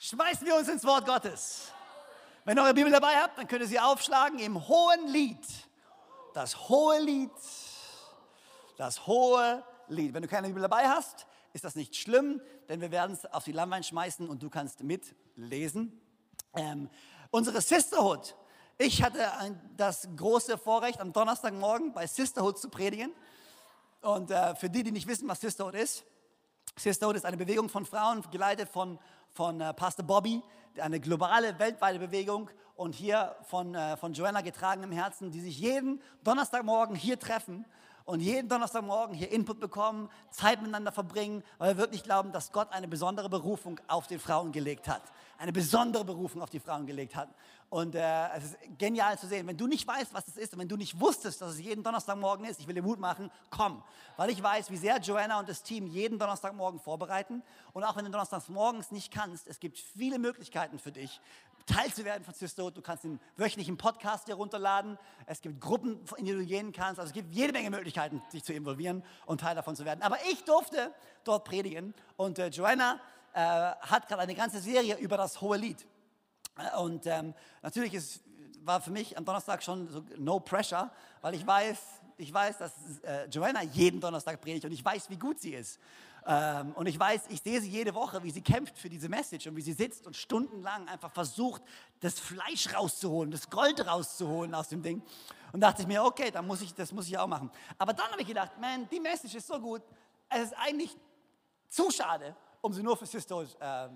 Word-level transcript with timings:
schmeißen 0.00 0.46
wir 0.46 0.56
uns 0.56 0.68
ins 0.68 0.84
Wort 0.84 1.06
Gottes. 1.06 1.70
Wenn 2.44 2.58
ihr 2.58 2.62
eure 2.62 2.74
Bibel 2.74 2.90
dabei 2.90 3.16
habt, 3.16 3.38
dann 3.38 3.46
könnt 3.46 3.60
ihr 3.60 3.68
sie 3.68 3.78
aufschlagen 3.78 4.38
im 4.38 4.66
hohen 4.66 5.06
Lied. 5.08 5.46
Das 6.32 6.68
hohe 6.68 6.98
Lied. 7.00 7.30
Das 8.78 9.06
hohe 9.06 9.62
Lied. 9.88 10.14
Wenn 10.14 10.22
du 10.22 10.28
keine 10.28 10.48
Bibel 10.48 10.62
dabei 10.62 10.88
hast, 10.88 11.26
ist 11.52 11.64
das 11.64 11.74
nicht 11.74 11.94
schlimm, 11.94 12.40
denn 12.68 12.80
wir 12.80 12.90
werden 12.90 13.12
es 13.12 13.26
auf 13.26 13.44
die 13.44 13.52
Leinwand 13.52 13.84
schmeißen 13.84 14.28
und 14.28 14.42
du 14.42 14.48
kannst 14.48 14.82
mitlesen. 14.82 16.00
Ähm, 16.54 16.88
unsere 17.30 17.60
Sisterhood. 17.60 18.34
Ich 18.78 19.02
hatte 19.02 19.36
ein, 19.36 19.60
das 19.76 20.08
große 20.16 20.56
Vorrecht, 20.56 21.00
am 21.00 21.12
Donnerstagmorgen 21.12 21.92
bei 21.92 22.06
Sisterhood 22.06 22.58
zu 22.58 22.70
predigen. 22.70 23.12
Und 24.00 24.30
äh, 24.30 24.54
für 24.54 24.70
die, 24.70 24.82
die 24.82 24.92
nicht 24.92 25.06
wissen, 25.06 25.28
was 25.28 25.40
Sisterhood 25.40 25.74
ist, 25.74 26.04
Sisterhood 26.78 27.16
ist 27.16 27.26
eine 27.26 27.36
Bewegung 27.36 27.68
von 27.68 27.84
Frauen, 27.84 28.24
geleitet 28.30 28.70
von, 28.70 28.98
von 29.32 29.60
äh, 29.60 29.72
Pastor 29.74 30.04
Bobby, 30.04 30.42
eine 30.80 31.00
globale, 31.00 31.58
weltweite 31.58 31.98
Bewegung 31.98 32.50
und 32.76 32.94
hier 32.94 33.34
von, 33.42 33.74
äh, 33.74 33.96
von 33.96 34.12
Joanna 34.12 34.40
getragen 34.40 34.82
im 34.82 34.92
Herzen, 34.92 35.30
die 35.30 35.40
sich 35.40 35.58
jeden 35.58 36.00
Donnerstagmorgen 36.24 36.96
hier 36.96 37.18
treffen 37.18 37.64
und 38.04 38.20
jeden 38.20 38.48
Donnerstagmorgen 38.48 39.14
hier 39.14 39.30
Input 39.30 39.60
bekommen, 39.60 40.08
Zeit 40.30 40.60
miteinander 40.60 40.92
verbringen, 40.92 41.44
weil 41.58 41.74
wir 41.74 41.78
wirklich 41.78 42.02
glauben, 42.02 42.32
dass 42.32 42.52
Gott 42.52 42.72
eine 42.72 42.88
besondere 42.88 43.28
Berufung 43.28 43.80
auf 43.86 44.06
den 44.06 44.18
Frauen 44.18 44.52
gelegt 44.52 44.88
hat. 44.88 45.02
Eine 45.40 45.52
besondere 45.52 46.04
Berufung 46.04 46.42
auf 46.42 46.50
die 46.50 46.60
Frauen 46.60 46.86
gelegt 46.86 47.16
hat. 47.16 47.30
Und 47.70 47.94
äh, 47.94 48.28
es 48.36 48.44
ist 48.44 48.58
genial 48.76 49.18
zu 49.18 49.26
sehen. 49.26 49.46
Wenn 49.46 49.56
du 49.56 49.66
nicht 49.66 49.88
weißt, 49.88 50.12
was 50.12 50.28
es 50.28 50.36
ist 50.36 50.52
und 50.52 50.58
wenn 50.58 50.68
du 50.68 50.76
nicht 50.76 51.00
wusstest, 51.00 51.40
dass 51.40 51.52
es 51.52 51.60
jeden 51.60 51.82
Donnerstagmorgen 51.82 52.44
ist, 52.44 52.60
ich 52.60 52.66
will 52.66 52.74
dir 52.74 52.82
Mut 52.82 53.00
machen, 53.00 53.30
komm. 53.48 53.82
Weil 54.18 54.28
ich 54.28 54.42
weiß, 54.42 54.70
wie 54.70 54.76
sehr 54.76 54.98
Joanna 54.98 55.38
und 55.38 55.48
das 55.48 55.62
Team 55.62 55.86
jeden 55.86 56.18
Donnerstagmorgen 56.18 56.78
vorbereiten. 56.78 57.42
Und 57.72 57.84
auch 57.84 57.96
wenn 57.96 58.04
du 58.04 58.10
donnerstagsmorgens 58.10 58.90
nicht 58.90 59.10
kannst, 59.14 59.46
es 59.46 59.60
gibt 59.60 59.78
viele 59.78 60.18
Möglichkeiten 60.18 60.78
für 60.78 60.92
dich, 60.92 61.22
teilzuwerden 61.64 62.22
von 62.22 62.34
Sisterhood. 62.34 62.76
Du 62.76 62.82
kannst 62.82 63.04
den 63.04 63.18
wöchentlichen 63.38 63.78
Podcast 63.78 64.26
hier 64.26 64.34
runterladen. 64.34 64.98
Es 65.24 65.40
gibt 65.40 65.58
Gruppen, 65.58 66.00
in 66.18 66.26
die 66.26 66.32
du 66.32 66.44
gehen 66.44 66.72
kannst. 66.72 67.00
Also 67.00 67.08
es 67.08 67.14
gibt 67.14 67.34
jede 67.34 67.54
Menge 67.54 67.70
Möglichkeiten, 67.70 68.20
dich 68.30 68.44
zu 68.44 68.52
involvieren 68.52 69.02
und 69.24 69.40
Teil 69.40 69.54
davon 69.54 69.74
zu 69.74 69.86
werden. 69.86 70.02
Aber 70.02 70.18
ich 70.30 70.44
durfte 70.44 70.92
dort 71.24 71.44
predigen 71.44 71.94
und 72.18 72.38
äh, 72.38 72.48
Joanna 72.48 73.00
äh, 73.32 73.40
hat 73.40 74.08
gerade 74.08 74.22
eine 74.22 74.34
ganze 74.34 74.60
Serie 74.60 74.96
über 74.96 75.16
das 75.16 75.40
hohe 75.40 75.56
Lied. 75.56 75.86
Und 76.78 77.06
ähm, 77.06 77.34
natürlich 77.62 77.94
ist, 77.94 78.20
war 78.62 78.80
für 78.80 78.90
mich 78.90 79.16
am 79.16 79.24
Donnerstag 79.24 79.62
schon 79.62 79.88
so 79.88 80.04
no 80.18 80.40
pressure, 80.40 80.90
weil 81.22 81.34
ich 81.34 81.46
weiß, 81.46 81.78
ich 82.16 82.32
weiß, 82.32 82.58
dass 82.58 82.72
äh, 83.02 83.26
Joanna 83.26 83.62
jeden 83.62 84.00
Donnerstag 84.00 84.40
predigt 84.40 84.64
und 84.64 84.72
ich 84.72 84.84
weiß, 84.84 85.08
wie 85.10 85.16
gut 85.16 85.40
sie 85.40 85.54
ist. 85.54 85.78
Ähm, 86.26 86.72
und 86.74 86.86
ich 86.86 86.98
weiß, 86.98 87.22
ich 87.30 87.40
sehe 87.40 87.60
sie 87.60 87.70
jede 87.70 87.94
Woche, 87.94 88.22
wie 88.22 88.30
sie 88.30 88.42
kämpft 88.42 88.78
für 88.78 88.90
diese 88.90 89.08
Message 89.08 89.46
und 89.46 89.56
wie 89.56 89.62
sie 89.62 89.72
sitzt 89.72 90.06
und 90.06 90.14
stundenlang 90.16 90.86
einfach 90.88 91.10
versucht, 91.10 91.62
das 92.00 92.20
Fleisch 92.20 92.74
rauszuholen, 92.74 93.30
das 93.30 93.48
Gold 93.48 93.86
rauszuholen 93.86 94.54
aus 94.54 94.68
dem 94.68 94.82
Ding. 94.82 95.02
Und 95.52 95.60
dachte 95.60 95.82
ich 95.82 95.88
mir, 95.88 96.04
okay, 96.04 96.30
dann 96.30 96.46
muss 96.46 96.60
ich, 96.60 96.74
das 96.74 96.92
muss 96.92 97.08
ich 97.08 97.16
auch 97.16 97.26
machen. 97.26 97.50
Aber 97.78 97.92
dann 97.92 98.10
habe 98.10 98.20
ich 98.20 98.28
gedacht, 98.28 98.52
man, 98.60 98.88
die 98.88 99.00
Message 99.00 99.34
ist 99.34 99.46
so 99.46 99.58
gut, 99.58 99.82
es 100.28 100.44
ist 100.44 100.54
eigentlich 100.58 100.96
zu 101.68 101.90
schade, 101.90 102.36
um 102.60 102.72
sie 102.72 102.82
nur 102.82 102.96
für 102.96 103.06
Sisters 103.06 103.54
äh, 103.60 103.88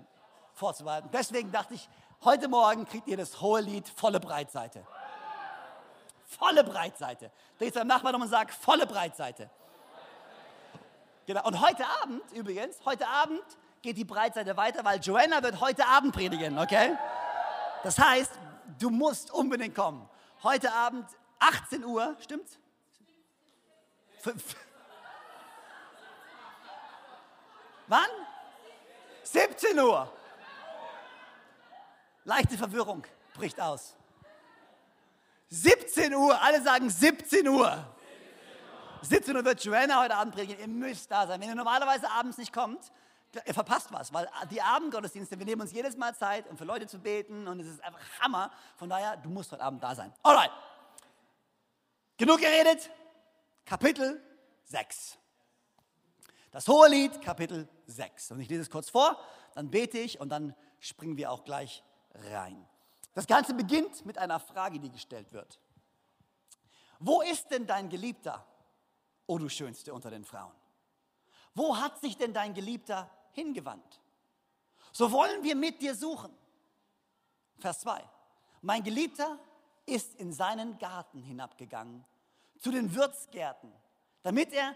vorzubereiten. 0.53 1.09
Deswegen 1.11 1.51
dachte 1.51 1.73
ich, 1.73 1.89
Heute 2.23 2.47
Morgen 2.47 2.85
kriegt 2.85 3.07
ihr 3.07 3.17
das 3.17 3.39
hohe 3.39 3.61
Lied 3.61 3.87
volle 3.87 4.19
Breitseite. 4.19 4.83
Volle 6.25 6.63
Breitseite. 6.63 7.31
Dreh 7.59 7.67
zu 7.67 7.77
deinem 7.77 7.89
Nachbarn 7.89 8.15
um 8.15 8.23
und 8.23 8.29
sag, 8.29 8.51
volle 8.51 8.87
Breitseite. 8.87 9.47
Genau. 11.27 11.45
Und 11.45 11.61
heute 11.61 11.85
Abend 12.01 12.23
übrigens, 12.31 12.83
heute 12.83 13.07
Abend 13.07 13.43
geht 13.83 13.97
die 13.97 14.05
Breitseite 14.05 14.57
weiter, 14.57 14.83
weil 14.83 14.99
Joanna 14.99 15.43
wird 15.43 15.59
heute 15.61 15.85
Abend 15.85 16.15
predigen, 16.15 16.57
okay? 16.57 16.97
Das 17.83 17.99
heißt, 17.99 18.31
du 18.79 18.89
musst 18.89 19.31
unbedingt 19.31 19.75
kommen. 19.75 20.09
Heute 20.41 20.73
Abend 20.73 21.05
18 21.37 21.85
Uhr, 21.85 22.15
stimmt's? 22.21 22.57
Fünf. 24.21 24.55
Wann? 27.87 28.09
17 29.35 29.77
Uhr. 29.77 30.09
Leichte 32.23 32.57
Verwirrung 32.57 33.03
bricht 33.33 33.59
aus. 33.59 33.97
17 35.49 36.15
Uhr, 36.15 36.41
alle 36.41 36.61
sagen 36.61 36.89
17 36.89 37.45
Uhr. 37.49 37.85
17 39.01 39.35
Uhr 39.35 39.43
wird 39.43 39.61
Joanna 39.61 40.01
heute 40.01 40.15
Abend 40.15 40.33
predigen. 40.33 40.57
Ihr 40.57 40.67
müsst 40.69 41.11
da 41.11 41.27
sein. 41.27 41.41
Wenn 41.41 41.49
ihr 41.49 41.55
normalerweise 41.55 42.09
abends 42.09 42.37
nicht 42.37 42.53
kommt, 42.53 42.93
ihr 43.45 43.53
verpasst 43.53 43.91
was, 43.91 44.13
weil 44.13 44.29
die 44.49 44.61
Abendgottesdienste, 44.61 45.37
wir 45.37 45.45
nehmen 45.45 45.61
uns 45.61 45.73
jedes 45.73 45.97
Mal 45.97 46.15
Zeit, 46.15 46.47
um 46.49 46.57
für 46.57 46.63
Leute 46.63 46.87
zu 46.87 46.97
beten 46.99 47.45
und 47.49 47.59
es 47.59 47.67
ist 47.67 47.83
einfach 47.83 47.99
Hammer. 48.21 48.51
Von 48.77 48.89
daher, 48.89 49.17
du 49.17 49.29
musst 49.29 49.51
heute 49.51 49.63
Abend 49.63 49.83
da 49.83 49.93
sein. 49.95 50.13
Alright. 50.23 50.51
Genug 52.17 52.39
geredet. 52.39 52.89
Kapitel 53.65 54.23
6. 54.63 55.17
Das 56.55 56.69
hohe 56.69 56.87
Lied, 56.87 57.21
Kapitel 57.21 57.67
6. 57.85 58.31
Und 58.31 58.39
ich 58.39 58.47
lese 58.47 58.61
es 58.61 58.69
kurz 58.69 58.89
vor, 58.89 59.19
dann 59.55 59.69
bete 59.69 59.97
ich 59.97 60.21
und 60.21 60.29
dann 60.29 60.55
springen 60.79 61.17
wir 61.17 61.29
auch 61.29 61.43
gleich 61.43 61.83
rein. 62.31 62.65
Das 63.13 63.27
Ganze 63.27 63.53
beginnt 63.53 64.05
mit 64.05 64.17
einer 64.17 64.39
Frage, 64.39 64.79
die 64.79 64.89
gestellt 64.89 65.33
wird. 65.33 65.59
Wo 66.99 67.21
ist 67.21 67.51
denn 67.51 67.67
dein 67.67 67.89
Geliebter, 67.89 68.47
o 69.27 69.37
du 69.37 69.49
Schönste 69.49 69.93
unter 69.93 70.09
den 70.09 70.23
Frauen? 70.23 70.53
Wo 71.55 71.75
hat 71.75 71.99
sich 71.99 72.15
denn 72.15 72.33
dein 72.33 72.53
Geliebter 72.53 73.11
hingewandt? 73.33 73.99
So 74.93 75.11
wollen 75.11 75.43
wir 75.43 75.57
mit 75.57 75.81
dir 75.81 75.93
suchen. 75.93 76.31
Vers 77.59 77.81
2. 77.81 78.01
Mein 78.61 78.81
Geliebter 78.81 79.39
ist 79.85 80.15
in 80.15 80.31
seinen 80.31 80.77
Garten 80.77 81.21
hinabgegangen, 81.21 82.05
zu 82.59 82.71
den 82.71 82.95
Würzgärten, 82.95 83.73
damit 84.23 84.53
er, 84.53 84.73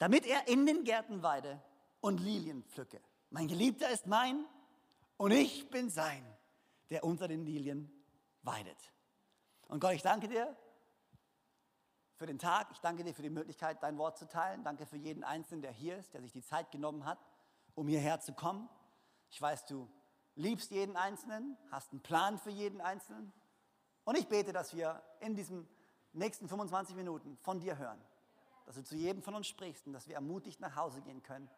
damit 0.00 0.26
er 0.26 0.48
in 0.48 0.66
den 0.66 0.82
Gärten 0.82 1.22
weide 1.22 1.62
und 2.00 2.18
Lilien 2.18 2.64
pflücke. 2.64 3.00
Mein 3.30 3.46
Geliebter 3.46 3.88
ist 3.90 4.08
mein 4.08 4.44
und 5.16 5.30
ich 5.30 5.70
bin 5.70 5.88
sein 5.88 6.26
der 6.90 7.04
unter 7.04 7.28
den 7.28 7.44
Lilien 7.44 7.90
weidet. 8.42 8.92
Und 9.68 9.80
Gott, 9.80 9.92
ich 9.92 10.02
danke 10.02 10.28
dir 10.28 10.54
für 12.16 12.26
den 12.26 12.38
Tag. 12.38 12.68
Ich 12.72 12.80
danke 12.80 13.04
dir 13.04 13.14
für 13.14 13.22
die 13.22 13.30
Möglichkeit, 13.30 13.82
dein 13.82 13.96
Wort 13.96 14.18
zu 14.18 14.28
teilen. 14.28 14.64
Danke 14.64 14.86
für 14.86 14.96
jeden 14.96 15.24
Einzelnen, 15.24 15.62
der 15.62 15.72
hier 15.72 15.96
ist, 15.96 16.12
der 16.12 16.20
sich 16.20 16.32
die 16.32 16.42
Zeit 16.42 16.70
genommen 16.70 17.04
hat, 17.06 17.18
um 17.74 17.88
hierher 17.88 18.20
zu 18.20 18.32
kommen. 18.32 18.68
Ich 19.30 19.40
weiß, 19.40 19.66
du 19.66 19.88
liebst 20.34 20.72
jeden 20.72 20.96
Einzelnen, 20.96 21.56
hast 21.70 21.92
einen 21.92 22.02
Plan 22.02 22.38
für 22.38 22.50
jeden 22.50 22.80
Einzelnen. 22.80 23.32
Und 24.04 24.18
ich 24.18 24.28
bete, 24.28 24.52
dass 24.52 24.74
wir 24.74 25.00
in 25.20 25.36
diesen 25.36 25.68
nächsten 26.12 26.48
25 26.48 26.96
Minuten 26.96 27.36
von 27.38 27.60
dir 27.60 27.78
hören. 27.78 28.00
Dass 28.70 28.76
du 28.76 28.84
zu 28.84 28.94
jedem 28.94 29.20
von 29.20 29.34
uns 29.34 29.48
sprichst 29.48 29.86
und 29.86 29.92
dass 29.92 30.06
wir 30.06 30.14
ermutigt 30.14 30.60
nach 30.60 30.76
Hause 30.76 31.02
gehen 31.02 31.22
können. 31.22 31.50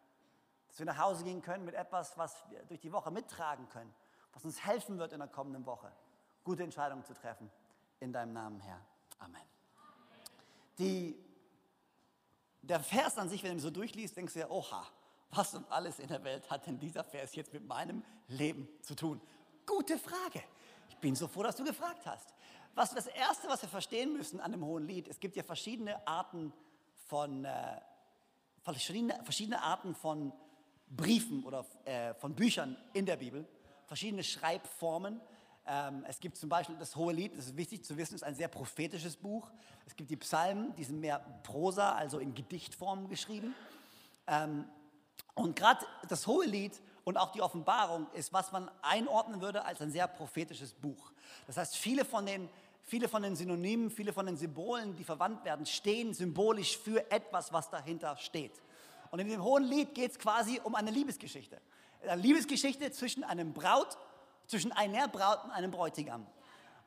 Dass 0.67 0.79
wir 0.79 0.85
nach 0.87 0.97
Hause 0.97 1.23
gehen 1.23 1.43
können 1.43 1.63
mit 1.63 1.75
etwas, 1.75 2.17
was 2.17 2.43
wir 2.49 2.63
durch 2.63 2.79
die 2.79 2.91
Woche 2.91 3.11
mittragen 3.11 3.69
können 3.69 3.93
was 4.33 4.43
uns 4.45 4.65
helfen 4.65 4.97
wird 4.97 5.13
in 5.13 5.19
der 5.19 5.27
kommenden 5.27 5.65
Woche, 5.65 5.91
gute 6.43 6.63
Entscheidungen 6.63 7.03
zu 7.05 7.13
treffen. 7.13 7.49
In 7.99 8.11
deinem 8.11 8.33
Namen, 8.33 8.59
Herr. 8.59 8.81
Amen. 9.19 9.41
Die, 10.77 11.15
der 12.61 12.79
Vers 12.79 13.17
an 13.17 13.29
sich, 13.29 13.43
wenn 13.43 13.51
du 13.51 13.57
ihn 13.57 13.61
so 13.61 13.69
durchliest, 13.69 14.17
denkst 14.17 14.33
du 14.33 14.39
ja, 14.39 14.49
oha, 14.49 14.85
was 15.29 15.53
um 15.53 15.65
alles 15.69 15.99
in 15.99 16.07
der 16.07 16.23
Welt 16.23 16.49
hat 16.49 16.65
denn 16.67 16.79
dieser 16.79 17.03
Vers 17.03 17.35
jetzt 17.35 17.53
mit 17.53 17.65
meinem 17.65 18.03
Leben 18.27 18.67
zu 18.81 18.95
tun? 18.95 19.21
Gute 19.65 19.97
Frage. 19.97 20.43
Ich 20.89 20.97
bin 20.97 21.15
so 21.15 21.27
froh, 21.27 21.43
dass 21.43 21.55
du 21.55 21.63
gefragt 21.63 22.05
hast. 22.05 22.33
Was 22.75 22.93
das 22.93 23.07
Erste, 23.07 23.47
was 23.47 23.61
wir 23.61 23.69
verstehen 23.69 24.13
müssen 24.13 24.39
an 24.39 24.51
dem 24.51 24.65
Hohen 24.65 24.85
Lied, 24.85 25.07
es 25.07 25.19
gibt 25.19 25.35
ja 25.35 25.43
verschiedene 25.43 26.05
Arten 26.07 26.51
von, 27.05 27.45
äh, 27.45 27.81
verschiedene, 28.61 29.61
Arten 29.61 29.95
von 29.95 30.33
Briefen 30.87 31.43
oder 31.43 31.65
äh, 31.85 32.13
von 32.15 32.35
Büchern 32.35 32.77
in 32.93 33.05
der 33.05 33.17
Bibel 33.17 33.47
verschiedene 33.85 34.23
Schreibformen. 34.23 35.21
Ähm, 35.65 36.03
es 36.07 36.19
gibt 36.19 36.37
zum 36.37 36.49
Beispiel 36.49 36.75
das 36.77 36.95
Hohe 36.95 37.13
Lied, 37.13 37.37
das 37.37 37.47
ist 37.47 37.57
wichtig 37.57 37.85
zu 37.85 37.95
wissen, 37.97 38.15
ist 38.15 38.23
ein 38.23 38.35
sehr 38.35 38.47
prophetisches 38.47 39.15
Buch. 39.15 39.51
Es 39.85 39.95
gibt 39.95 40.09
die 40.09 40.17
Psalmen, 40.17 40.75
die 40.75 40.83
sind 40.83 40.99
mehr 40.99 41.19
Prosa, 41.43 41.93
also 41.93 42.19
in 42.19 42.33
Gedichtform 42.33 43.07
geschrieben. 43.07 43.55
Ähm, 44.27 44.65
und 45.35 45.55
gerade 45.55 45.85
das 46.07 46.27
Hohe 46.27 46.45
Lied 46.45 46.79
und 47.03 47.17
auch 47.17 47.31
die 47.31 47.41
Offenbarung 47.41 48.07
ist, 48.13 48.33
was 48.33 48.51
man 48.51 48.69
einordnen 48.81 49.41
würde 49.41 49.65
als 49.65 49.81
ein 49.81 49.91
sehr 49.91 50.07
prophetisches 50.07 50.73
Buch. 50.73 51.11
Das 51.47 51.57
heißt, 51.57 51.75
viele 51.75 52.05
von 52.05 52.25
den, 52.25 52.49
viele 52.83 53.07
von 53.07 53.23
den 53.23 53.35
Synonymen, 53.35 53.89
viele 53.89 54.13
von 54.13 54.25
den 54.25 54.37
Symbolen, 54.37 54.95
die 54.95 55.03
verwandt 55.03 55.43
werden, 55.45 55.65
stehen 55.65 56.13
symbolisch 56.13 56.77
für 56.77 57.09
etwas, 57.11 57.51
was 57.51 57.69
dahinter 57.69 58.15
steht. 58.17 58.61
Und 59.11 59.19
in 59.19 59.29
dem 59.29 59.43
Hohen 59.43 59.63
Lied 59.63 59.93
geht 59.93 60.11
es 60.11 60.19
quasi 60.19 60.59
um 60.63 60.75
eine 60.75 60.91
Liebesgeschichte 60.91 61.59
eine 62.09 62.21
Liebesgeschichte 62.21 62.91
zwischen 62.91 63.23
einem 63.23 63.53
Braut, 63.53 63.97
zwischen 64.47 64.71
einer 64.71 65.07
Braut 65.07 65.43
und 65.45 65.51
einem 65.51 65.71
Bräutigam. 65.71 66.25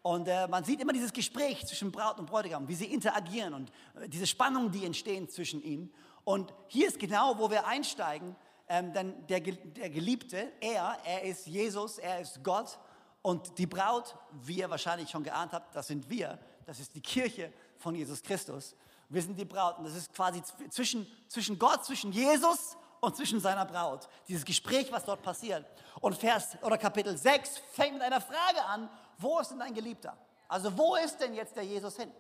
Und 0.03 0.29
äh, 0.29 0.47
man 0.47 0.63
sieht 0.63 0.81
immer 0.81 0.93
dieses 0.93 1.13
Gespräch 1.13 1.67
zwischen 1.67 1.91
Braut 1.91 2.19
und 2.19 2.27
Bräutigam, 2.27 2.69
wie 2.69 2.75
sie 2.75 2.87
interagieren 2.87 3.55
und 3.55 3.73
äh, 4.01 4.09
diese 4.09 4.27
Spannungen, 4.27 4.71
die 4.71 4.85
entstehen 4.85 5.29
zwischen 5.29 5.63
ihnen. 5.63 5.93
Und 6.25 6.53
hier 6.69 6.87
ist 6.89 6.99
genau, 6.99 7.39
wo 7.39 7.51
wir 7.51 7.67
einsteigen. 7.67 8.37
ähm, 8.69 8.93
denn 8.93 9.27
der, 9.27 9.41
der 9.41 9.91
Geliebte, 9.91 10.53
er, 10.61 10.99
er 11.05 11.23
ist 11.23 11.47
Jesus, 11.47 11.99
er 11.99 12.21
ist 12.21 12.43
Gott 12.45 12.79
und 13.27 13.59
die 13.59 13.67
Braut, 13.67 14.15
wie 14.31 14.59
ihr 14.59 14.71
wahrscheinlich 14.71 15.11
schon 15.11 15.25
geahnt 15.25 15.53
habt, 15.53 15.75
das 15.75 15.89
sind 15.89 16.09
wir, 16.09 16.39
das 16.65 16.79
ist 16.79 16.95
die 16.95 17.01
Kirche 17.01 17.53
von 17.77 17.93
Jesus 17.93 18.23
Christus. 18.23 18.77
Wir 19.09 19.21
sind 19.21 19.37
die 19.37 19.45
Braut 19.45 19.79
und 19.79 19.85
das 19.85 19.97
ist 19.97 20.15
quasi 20.15 20.41
zwischen, 20.71 21.11
zwischen 21.27 21.59
Gott, 21.59 21.85
zwischen 21.85 22.13
Jesus 22.13 22.77
und 23.01 23.17
zwischen 23.17 23.41
seiner 23.41 23.65
Braut. 23.65 24.09
Dieses 24.29 24.45
Gespräch, 24.45 24.93
was 24.93 25.05
dort 25.05 25.23
passiert. 25.23 25.67
Und 26.01 26.15
Vers 26.15 26.57
oder 26.63 26.79
Kapitel 26.79 27.19
6 27.19 27.63
fängt 27.73 27.95
mit 27.95 28.03
einer 28.03 28.21
Frage 28.21 28.65
an, 28.65 28.89
wo 29.19 29.41
ist 29.41 29.51
denn 29.51 29.59
dein 29.59 29.75
Geliebter? 29.75 30.17
Also 30.47 30.79
wo 30.79 30.95
ist 30.95 31.19
denn 31.19 31.35
jetzt 31.35 31.57
der 31.57 31.65
Jesus 31.65 31.97
hin? 31.97 32.13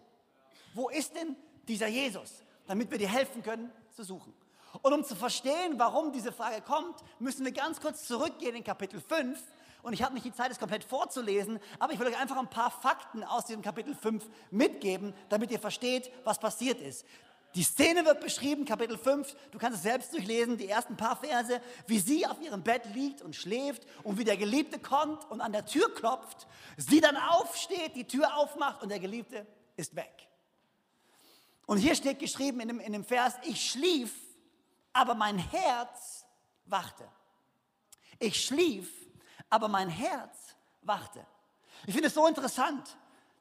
Wo 0.74 0.88
ist 0.88 1.14
denn 1.14 1.36
dieser 1.68 1.86
Jesus? 1.86 2.42
Damit 2.66 2.90
wir 2.90 2.98
dir 2.98 3.08
helfen 3.08 3.44
können 3.44 3.70
zu 3.92 4.02
suchen. 4.02 4.34
Und 4.82 4.92
um 4.92 5.04
zu 5.04 5.14
verstehen, 5.14 5.74
warum 5.76 6.10
diese 6.10 6.32
Frage 6.32 6.62
kommt, 6.62 6.96
müssen 7.20 7.44
wir 7.44 7.52
ganz 7.52 7.80
kurz 7.80 8.08
zurückgehen 8.08 8.56
in 8.56 8.64
Kapitel 8.64 9.00
5. 9.00 9.40
Und 9.86 9.92
ich 9.92 10.02
habe 10.02 10.14
nicht 10.14 10.26
die 10.26 10.32
Zeit, 10.32 10.50
es 10.50 10.58
komplett 10.58 10.82
vorzulesen, 10.82 11.60
aber 11.78 11.92
ich 11.92 12.00
will 12.00 12.08
euch 12.08 12.18
einfach 12.18 12.36
ein 12.38 12.50
paar 12.50 12.72
Fakten 12.72 13.22
aus 13.22 13.44
diesem 13.44 13.62
Kapitel 13.62 13.94
5 13.94 14.28
mitgeben, 14.50 15.14
damit 15.28 15.52
ihr 15.52 15.60
versteht, 15.60 16.10
was 16.24 16.40
passiert 16.40 16.80
ist. 16.80 17.06
Die 17.54 17.62
Szene 17.62 18.04
wird 18.04 18.20
beschrieben, 18.20 18.64
Kapitel 18.64 18.98
5, 18.98 19.36
du 19.52 19.58
kannst 19.58 19.76
es 19.76 19.84
selbst 19.84 20.12
durchlesen, 20.12 20.58
die 20.58 20.68
ersten 20.68 20.96
paar 20.96 21.14
Verse, 21.14 21.60
wie 21.86 22.00
sie 22.00 22.26
auf 22.26 22.42
ihrem 22.42 22.64
Bett 22.64 22.82
liegt 22.94 23.22
und 23.22 23.36
schläft 23.36 23.86
und 24.02 24.18
wie 24.18 24.24
der 24.24 24.36
Geliebte 24.36 24.80
kommt 24.80 25.24
und 25.30 25.40
an 25.40 25.52
der 25.52 25.64
Tür 25.66 25.94
klopft, 25.94 26.48
sie 26.76 27.00
dann 27.00 27.16
aufsteht, 27.16 27.94
die 27.94 28.08
Tür 28.08 28.36
aufmacht 28.36 28.82
und 28.82 28.88
der 28.88 28.98
Geliebte 28.98 29.46
ist 29.76 29.94
weg. 29.94 30.26
Und 31.64 31.78
hier 31.78 31.94
steht 31.94 32.18
geschrieben 32.18 32.58
in 32.58 32.66
dem, 32.66 32.80
in 32.80 32.92
dem 32.92 33.04
Vers, 33.04 33.34
ich 33.44 33.70
schlief 33.70 34.12
aber 34.92 35.14
mein 35.14 35.38
Herz 35.38 36.26
wachte. 36.64 37.08
Ich 38.18 38.44
schlief, 38.44 39.05
aber 39.50 39.68
mein 39.68 39.88
Herz 39.88 40.56
wachte. 40.82 41.24
Ich 41.86 41.92
finde 41.92 42.08
es 42.08 42.14
so 42.14 42.26
interessant, 42.26 42.96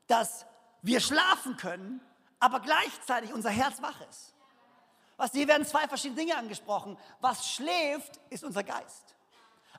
dass 0.08 0.46
wir 0.82 1.00
schlafen 1.00 1.58
können, 1.58 2.02
aber 2.40 2.60
gleichzeitig 2.60 3.34
unser 3.34 3.50
Herz 3.50 3.82
wach 3.82 4.00
ist. 4.10 4.34
Was, 5.18 5.32
hier 5.32 5.48
werden 5.48 5.66
zwei 5.66 5.88
verschiedene 5.88 6.20
Dinge 6.20 6.38
angesprochen. 6.38 6.98
Was 7.22 7.48
schläft, 7.48 8.20
ist 8.30 8.44
unser 8.44 8.64
Geist. 8.64 9.16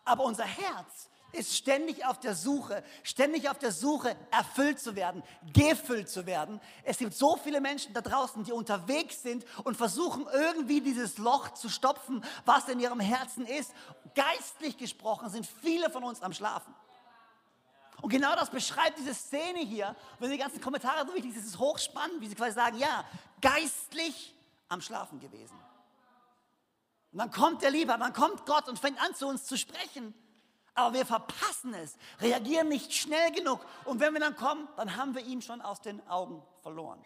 Aber 0.05 0.25
unser 0.25 0.45
Herz 0.45 1.11
ist 1.37 1.55
ständig 1.55 2.05
auf 2.05 2.19
der 2.19 2.35
Suche, 2.35 2.83
ständig 3.03 3.49
auf 3.49 3.59
der 3.59 3.73
Suche, 3.73 4.17
erfüllt 4.31 4.81
zu 4.81 4.97
werden, 4.97 5.23
gefüllt 5.53 6.09
zu 6.09 6.27
werden. 6.27 6.61
Es 6.83 6.99
gibt 6.99 7.15
so 7.15 7.37
viele 7.37 7.61
Menschen 7.61 7.93
da 7.95 8.01
draußen, 8.01 8.43
die 8.45 8.53
unterwegs 8.53 9.23
sind 9.23 9.45
und 9.65 9.77
versuchen 9.77 10.27
irgendwie 10.33 10.81
dieses 10.81 11.19
Loch 11.19 11.51
zu 11.55 11.69
stopfen, 11.69 12.25
was 12.45 12.69
in 12.69 12.81
ihrem 12.81 13.01
Herzen 13.01 13.47
ist. 13.47 13.73
Geistlich 14.15 14.77
gesprochen 14.77 15.31
sind 15.31 15.47
viele 15.47 15.91
von 15.91 16.03
uns 16.03 16.23
am 16.23 16.33
Schlafen. 16.33 16.75
Und 18.03 18.11
genau 18.11 18.35
das 18.35 18.51
beschreibt 18.51 18.99
diese 18.99 19.15
Szene 19.15 19.61
hier. 19.61 19.97
Wenn 20.19 20.29
Sie 20.29 20.37
die 20.37 20.43
ganzen 20.43 20.61
Kommentare 20.61 21.07
durchlesen, 21.07 21.41
ist 21.41 21.47
es 21.47 21.59
hochspannend, 21.59 22.21
wie 22.21 22.29
Sie 22.29 22.35
quasi 22.35 22.53
sagen, 22.53 22.79
ja, 22.79 23.05
geistlich 23.41 24.35
am 24.69 24.81
Schlafen 24.81 25.21
gewesen. 25.21 25.57
Und 27.13 27.19
dann 27.19 27.31
kommt 27.31 27.63
der 27.63 27.71
Lieber, 27.71 27.97
dann 27.97 28.13
kommt 28.13 28.45
Gott 28.45 28.69
und 28.69 28.79
fängt 28.79 29.01
an 29.01 29.15
zu 29.15 29.27
uns 29.27 29.45
zu 29.45 29.57
sprechen 29.57 30.15
aber 30.77 30.95
wir 30.95 31.07
verpassen 31.07 31.75
es, 31.75 31.97
reagieren 32.21 32.69
nicht 32.69 32.93
schnell 32.93 33.33
genug. 33.33 33.61
Und 33.85 33.99
wenn 33.99 34.13
wir 34.13 34.21
dann 34.21 34.37
kommen, 34.37 34.69
dann 34.77 34.97
haben 34.97 35.15
wir 35.15 35.25
ihn 35.25 35.43
schon 35.43 35.61
aus 35.61 35.81
den 35.81 36.07
Augen 36.09 36.43
verloren. 36.63 37.03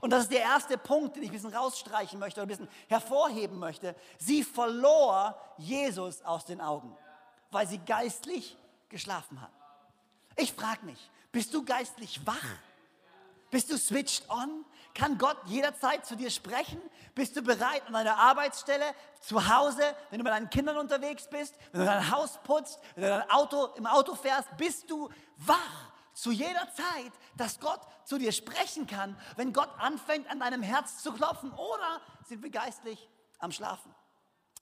Und 0.00 0.10
das 0.10 0.24
ist 0.24 0.32
der 0.32 0.40
erste 0.40 0.78
Punkt, 0.78 1.16
den 1.16 1.24
ich 1.24 1.30
ein 1.30 1.34
bisschen 1.34 1.54
rausstreichen 1.54 2.18
möchte 2.18 2.40
oder 2.40 2.46
ein 2.46 2.48
bisschen 2.48 2.68
hervorheben 2.88 3.58
möchte. 3.58 3.94
Sie 4.18 4.42
verlor 4.42 5.38
Jesus 5.58 6.22
aus 6.22 6.46
den 6.46 6.60
Augen, 6.60 6.96
weil 7.50 7.66
sie 7.66 7.78
geistlich 7.78 8.56
geschlafen 8.88 9.40
hat. 9.40 9.52
Ich 10.36 10.52
frage 10.54 10.86
mich, 10.86 11.10
bist 11.32 11.52
du 11.52 11.64
geistlich 11.64 12.26
wach? 12.26 12.46
Bist 13.50 13.70
du 13.70 13.78
switched 13.78 14.28
on? 14.28 14.64
Kann 14.94 15.18
Gott 15.18 15.36
jederzeit 15.46 16.04
zu 16.04 16.16
dir 16.16 16.30
sprechen? 16.30 16.80
Bist 17.14 17.36
du 17.36 17.42
bereit 17.42 17.86
an 17.86 17.92
deiner 17.92 18.16
Arbeitsstelle, 18.16 18.84
zu 19.20 19.48
Hause, 19.48 19.82
wenn 20.10 20.18
du 20.18 20.24
mit 20.24 20.32
deinen 20.32 20.50
Kindern 20.50 20.76
unterwegs 20.76 21.28
bist, 21.28 21.54
wenn 21.72 21.80
du 21.80 21.86
dein 21.86 22.10
Haus 22.10 22.38
putzt, 22.42 22.80
wenn 22.94 23.04
du 23.04 23.10
dein 23.10 23.30
Auto, 23.30 23.66
im 23.76 23.86
Auto 23.86 24.14
fährst, 24.14 24.48
bist 24.56 24.90
du 24.90 25.08
wach 25.36 25.90
zu 26.12 26.32
jeder 26.32 26.68
Zeit, 26.74 27.12
dass 27.36 27.60
Gott 27.60 27.80
zu 28.04 28.18
dir 28.18 28.32
sprechen 28.32 28.86
kann, 28.86 29.18
wenn 29.36 29.52
Gott 29.52 29.70
anfängt 29.78 30.28
an 30.30 30.40
deinem 30.40 30.62
Herz 30.62 31.02
zu 31.02 31.12
klopfen 31.12 31.52
oder 31.52 32.00
sind 32.24 32.42
wir 32.42 32.50
geistlich 32.50 33.08
am 33.38 33.52
Schlafen? 33.52 33.94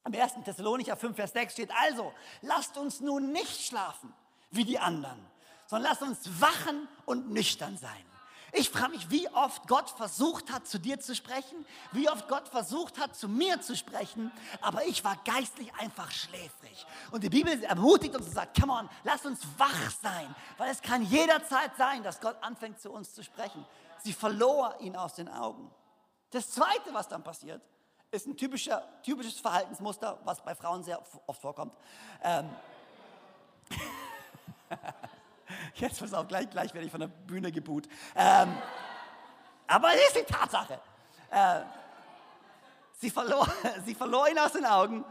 Am 0.05 0.13
1. 0.13 0.35
Thessalonicher 0.45 0.97
5, 0.97 1.17
Vers 1.17 1.33
6 1.33 1.53
steht 1.53 1.71
also, 1.83 2.13
lasst 2.43 2.77
uns 2.77 3.01
nun 3.01 3.33
nicht 3.33 3.67
schlafen 3.67 4.15
wie 4.51 4.65
die 4.65 4.79
anderen, 4.79 5.19
sondern 5.67 5.91
lasst 5.91 6.03
uns 6.03 6.41
wachen 6.41 6.89
und 7.05 7.31
nüchtern 7.31 7.77
sein. 7.77 8.08
Ich 8.53 8.71
frage 8.71 8.93
mich, 8.93 9.11
wie 9.11 9.29
oft 9.29 9.67
Gott 9.69 9.91
versucht 9.91 10.51
hat, 10.51 10.67
zu 10.67 10.79
dir 10.79 10.99
zu 10.99 11.15
sprechen, 11.15 11.67
wie 11.93 12.09
oft 12.09 12.29
Gott 12.29 12.49
versucht 12.49 12.99
hat, 12.99 13.15
zu 13.15 13.29
mir 13.29 13.61
zu 13.61 13.77
sprechen, 13.77 14.33
aber 14.63 14.85
ich 14.87 15.05
war 15.05 15.17
geistlich 15.25 15.73
einfach 15.75 16.11
schläfrig. 16.11 16.87
Und 17.11 17.23
die 17.23 17.29
Bibel 17.29 17.63
ermutigt 17.63 18.17
uns 18.17 18.27
und 18.27 18.33
sagt, 18.33 18.59
come 18.59 18.73
on, 18.73 18.89
lass 19.05 19.27
uns 19.27 19.41
wach 19.59 19.91
sein, 20.03 20.35
weil 20.57 20.71
es 20.71 20.81
kann 20.81 21.03
jederzeit 21.03 21.77
sein, 21.77 22.03
dass 22.03 22.21
Gott 22.21 22.43
anfängt, 22.43 22.81
zu 22.81 22.91
uns 22.91 23.15
zu 23.15 23.23
sprechen. 23.23 23.67
Sie 24.03 24.15
verlor 24.15 24.77
ihn 24.81 24.97
aus 24.97 25.15
den 25.15 25.29
Augen. 25.29 25.71
Das 26.31 26.51
Zweite, 26.51 26.93
was 26.93 27.09
dann 27.09 27.23
passiert, 27.23 27.63
ist 28.11 28.27
ein 28.27 28.37
typischer, 28.37 28.83
typisches 29.03 29.39
Verhaltensmuster, 29.39 30.19
was 30.25 30.43
bei 30.43 30.55
Frauen 30.55 30.83
sehr 30.83 31.03
oft 31.27 31.41
vorkommt. 31.41 31.75
Ähm, 32.23 32.49
Jetzt 35.75 36.01
pass 36.01 36.15
auf, 36.15 36.29
gleich, 36.29 36.51
gleich 36.51 36.73
werde 36.75 36.87
ich 36.87 36.91
von 36.91 37.01
der 37.01 37.09
Bühne 37.09 37.53
geboot. 37.53 37.89
Ähm, 38.15 38.57
aber 39.67 39.95
es 39.95 40.09
ist 40.09 40.17
die 40.17 40.33
Tatsache. 40.33 40.81
Äh, 41.31 41.61
sie, 42.99 43.11
verlor, 43.11 43.49
sie 43.85 43.95
verlor 43.95 44.29
ihn 44.29 44.39
aus 44.39 44.53
den 44.53 44.65
Augen 44.65 45.05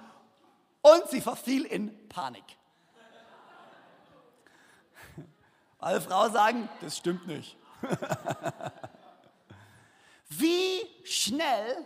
und 0.82 1.10
sie 1.10 1.22
verfiel 1.22 1.66
in 1.66 2.08
Panik. 2.10 2.44
Alle 5.80 6.02
Frauen 6.02 6.32
sagen, 6.32 6.70
das 6.82 6.98
stimmt 6.98 7.28
nicht. 7.28 7.58
Wie 10.30 10.82
schnell 11.04 11.86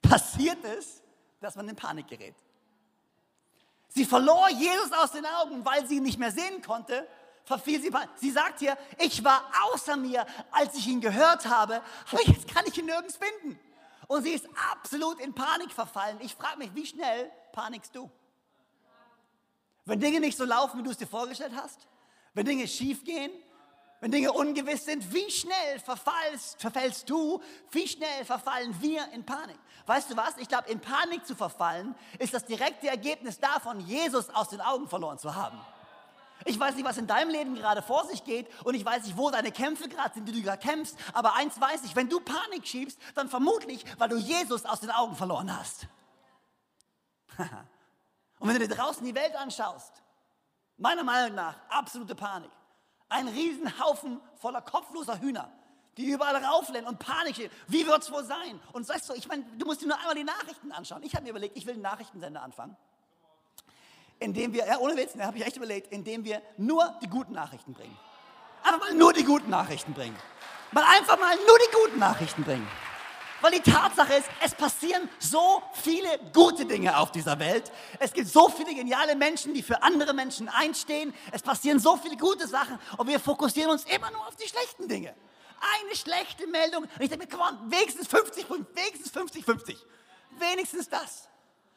passiert 0.00 0.64
es, 0.64 1.02
dass 1.40 1.54
man 1.56 1.68
in 1.68 1.76
Panik 1.76 2.08
gerät? 2.08 2.34
Sie 3.88 4.04
verlor 4.04 4.48
Jesus 4.50 4.92
aus 4.92 5.12
den 5.12 5.26
Augen, 5.26 5.64
weil 5.64 5.86
sie 5.86 5.96
ihn 5.96 6.02
nicht 6.02 6.18
mehr 6.18 6.30
sehen 6.30 6.62
konnte. 6.62 7.06
Verfiel 7.44 7.80
sie. 7.80 7.90
Sie 8.16 8.30
sagt 8.30 8.58
hier, 8.60 8.76
ich 8.98 9.24
war 9.24 9.42
außer 9.64 9.96
mir, 9.96 10.26
als 10.50 10.74
ich 10.74 10.86
ihn 10.86 11.00
gehört 11.00 11.46
habe, 11.46 11.80
aber 12.12 12.22
jetzt 12.26 12.46
kann 12.46 12.64
ich 12.66 12.76
ihn 12.76 12.86
nirgends 12.86 13.16
finden. 13.16 13.58
Und 14.06 14.22
sie 14.22 14.32
ist 14.32 14.46
absolut 14.72 15.20
in 15.20 15.34
Panik 15.34 15.72
verfallen. 15.72 16.18
Ich 16.20 16.34
frage 16.34 16.58
mich, 16.58 16.74
wie 16.74 16.86
schnell 16.86 17.30
panikst 17.52 17.94
du? 17.94 18.10
Wenn 19.84 20.00
Dinge 20.00 20.20
nicht 20.20 20.36
so 20.36 20.44
laufen, 20.44 20.78
wie 20.78 20.82
du 20.82 20.90
es 20.90 20.98
dir 20.98 21.06
vorgestellt 21.06 21.52
hast? 21.56 21.86
Wenn 22.34 22.44
Dinge 22.44 22.68
schief 22.68 23.04
gehen? 23.04 23.30
Wenn 24.00 24.12
Dinge 24.12 24.32
ungewiss 24.32 24.84
sind, 24.84 25.12
wie 25.12 25.28
schnell 25.30 25.80
verfallst, 25.84 26.60
verfällst 26.60 27.10
du, 27.10 27.42
wie 27.72 27.88
schnell 27.88 28.24
verfallen 28.24 28.80
wir 28.80 29.10
in 29.12 29.24
Panik? 29.26 29.58
Weißt 29.86 30.10
du 30.10 30.16
was? 30.16 30.36
Ich 30.36 30.48
glaube, 30.48 30.70
in 30.70 30.80
Panik 30.80 31.26
zu 31.26 31.34
verfallen, 31.34 31.96
ist 32.18 32.32
das 32.32 32.44
direkte 32.44 32.88
Ergebnis 32.88 33.40
davon, 33.40 33.80
Jesus 33.80 34.30
aus 34.30 34.50
den 34.50 34.60
Augen 34.60 34.88
verloren 34.88 35.18
zu 35.18 35.34
haben. 35.34 35.58
Ich 36.44 36.58
weiß 36.58 36.76
nicht, 36.76 36.84
was 36.84 36.96
in 36.96 37.08
deinem 37.08 37.30
Leben 37.30 37.56
gerade 37.56 37.82
vor 37.82 38.06
sich 38.06 38.22
geht 38.22 38.48
und 38.64 38.74
ich 38.74 38.84
weiß 38.84 39.04
nicht, 39.04 39.16
wo 39.16 39.30
deine 39.30 39.50
Kämpfe 39.50 39.88
gerade 39.88 40.14
sind, 40.14 40.28
die 40.28 40.32
du 40.32 40.42
gerade 40.42 40.64
kämpfst, 40.64 40.96
aber 41.12 41.34
eins 41.34 41.60
weiß 41.60 41.82
ich, 41.82 41.96
wenn 41.96 42.08
du 42.08 42.20
Panik 42.20 42.66
schiebst, 42.66 43.00
dann 43.16 43.28
vermutlich, 43.28 43.84
weil 43.98 44.08
du 44.08 44.16
Jesus 44.16 44.64
aus 44.64 44.78
den 44.78 44.90
Augen 44.92 45.16
verloren 45.16 45.56
hast. 45.56 45.88
und 47.38 48.48
wenn 48.48 48.58
du 48.58 48.68
dir 48.68 48.74
draußen 48.74 49.04
die 49.04 49.14
Welt 49.14 49.34
anschaust, 49.34 49.92
meiner 50.76 51.02
Meinung 51.02 51.34
nach 51.34 51.56
absolute 51.68 52.14
Panik. 52.14 52.50
Ein 53.08 53.28
Riesenhaufen 53.28 54.20
voller 54.36 54.60
kopfloser 54.60 55.20
Hühner, 55.20 55.50
die 55.96 56.06
überall 56.06 56.36
raufrennen 56.36 56.86
und 56.86 56.98
Panik. 56.98 57.50
Wie 57.66 57.86
wird 57.86 58.02
es 58.02 58.12
wohl 58.12 58.24
sein? 58.24 58.60
Und 58.72 58.88
weißt 58.88 59.08
du, 59.08 59.14
ich 59.14 59.26
meine, 59.28 59.44
du 59.56 59.66
musst 59.66 59.80
dir 59.80 59.86
nur 59.86 59.98
einmal 59.98 60.14
die 60.14 60.24
Nachrichten 60.24 60.72
anschauen. 60.72 61.02
Ich 61.02 61.14
habe 61.14 61.24
mir 61.24 61.30
überlegt, 61.30 61.56
ich 61.56 61.66
will 61.66 61.74
einen 61.74 61.82
Nachrichtensender 61.82 62.42
anfangen. 62.42 62.76
Indem 64.20 64.52
wir, 64.52 64.66
ja, 64.66 64.78
ohne 64.78 64.96
Witz, 64.96 65.12
da 65.14 65.26
habe 65.26 65.38
ich 65.38 65.46
echt 65.46 65.56
überlegt, 65.56 65.92
indem 65.92 66.24
wir 66.24 66.42
nur 66.56 66.92
die 67.02 67.08
guten 67.08 67.32
Nachrichten 67.32 67.72
bringen. 67.72 67.96
Einfach 68.62 68.80
mal 68.80 68.94
nur 68.94 69.12
die 69.12 69.24
guten 69.24 69.50
Nachrichten 69.50 69.94
bringen. 69.94 70.16
Mal 70.72 70.84
einfach 70.84 71.18
mal 71.18 71.34
nur 71.36 71.58
die 71.58 71.76
guten 71.76 71.98
Nachrichten 71.98 72.44
bringen. 72.44 72.68
Weil 73.40 73.52
die 73.52 73.60
Tatsache 73.70 74.14
ist, 74.14 74.28
es 74.44 74.54
passieren 74.54 75.08
so 75.18 75.62
viele 75.72 76.08
gute 76.32 76.64
Dinge 76.64 76.98
auf 76.98 77.12
dieser 77.12 77.38
Welt. 77.38 77.70
Es 78.00 78.12
gibt 78.12 78.28
so 78.28 78.48
viele 78.48 78.74
geniale 78.74 79.14
Menschen, 79.14 79.54
die 79.54 79.62
für 79.62 79.82
andere 79.82 80.12
Menschen 80.12 80.48
einstehen. 80.48 81.14
Es 81.30 81.42
passieren 81.42 81.78
so 81.78 81.96
viele 81.96 82.16
gute 82.16 82.48
Sachen 82.48 82.78
und 82.96 83.06
wir 83.06 83.20
fokussieren 83.20 83.70
uns 83.70 83.84
immer 83.84 84.10
nur 84.10 84.26
auf 84.26 84.36
die 84.36 84.48
schlechten 84.48 84.88
Dinge. 84.88 85.14
Eine 85.60 85.96
schlechte 85.96 86.46
Meldung 86.46 86.84
und 86.84 87.00
ich 87.00 87.08
denke 87.08 87.26
mir, 87.26 87.28
komm 87.28 87.70
wenigstens 87.70 88.08
50, 88.08 88.46
wenigstens 88.74 89.10
50, 89.10 89.44
50. 89.44 89.76
Wenigstens 90.38 90.88
das. 90.88 91.28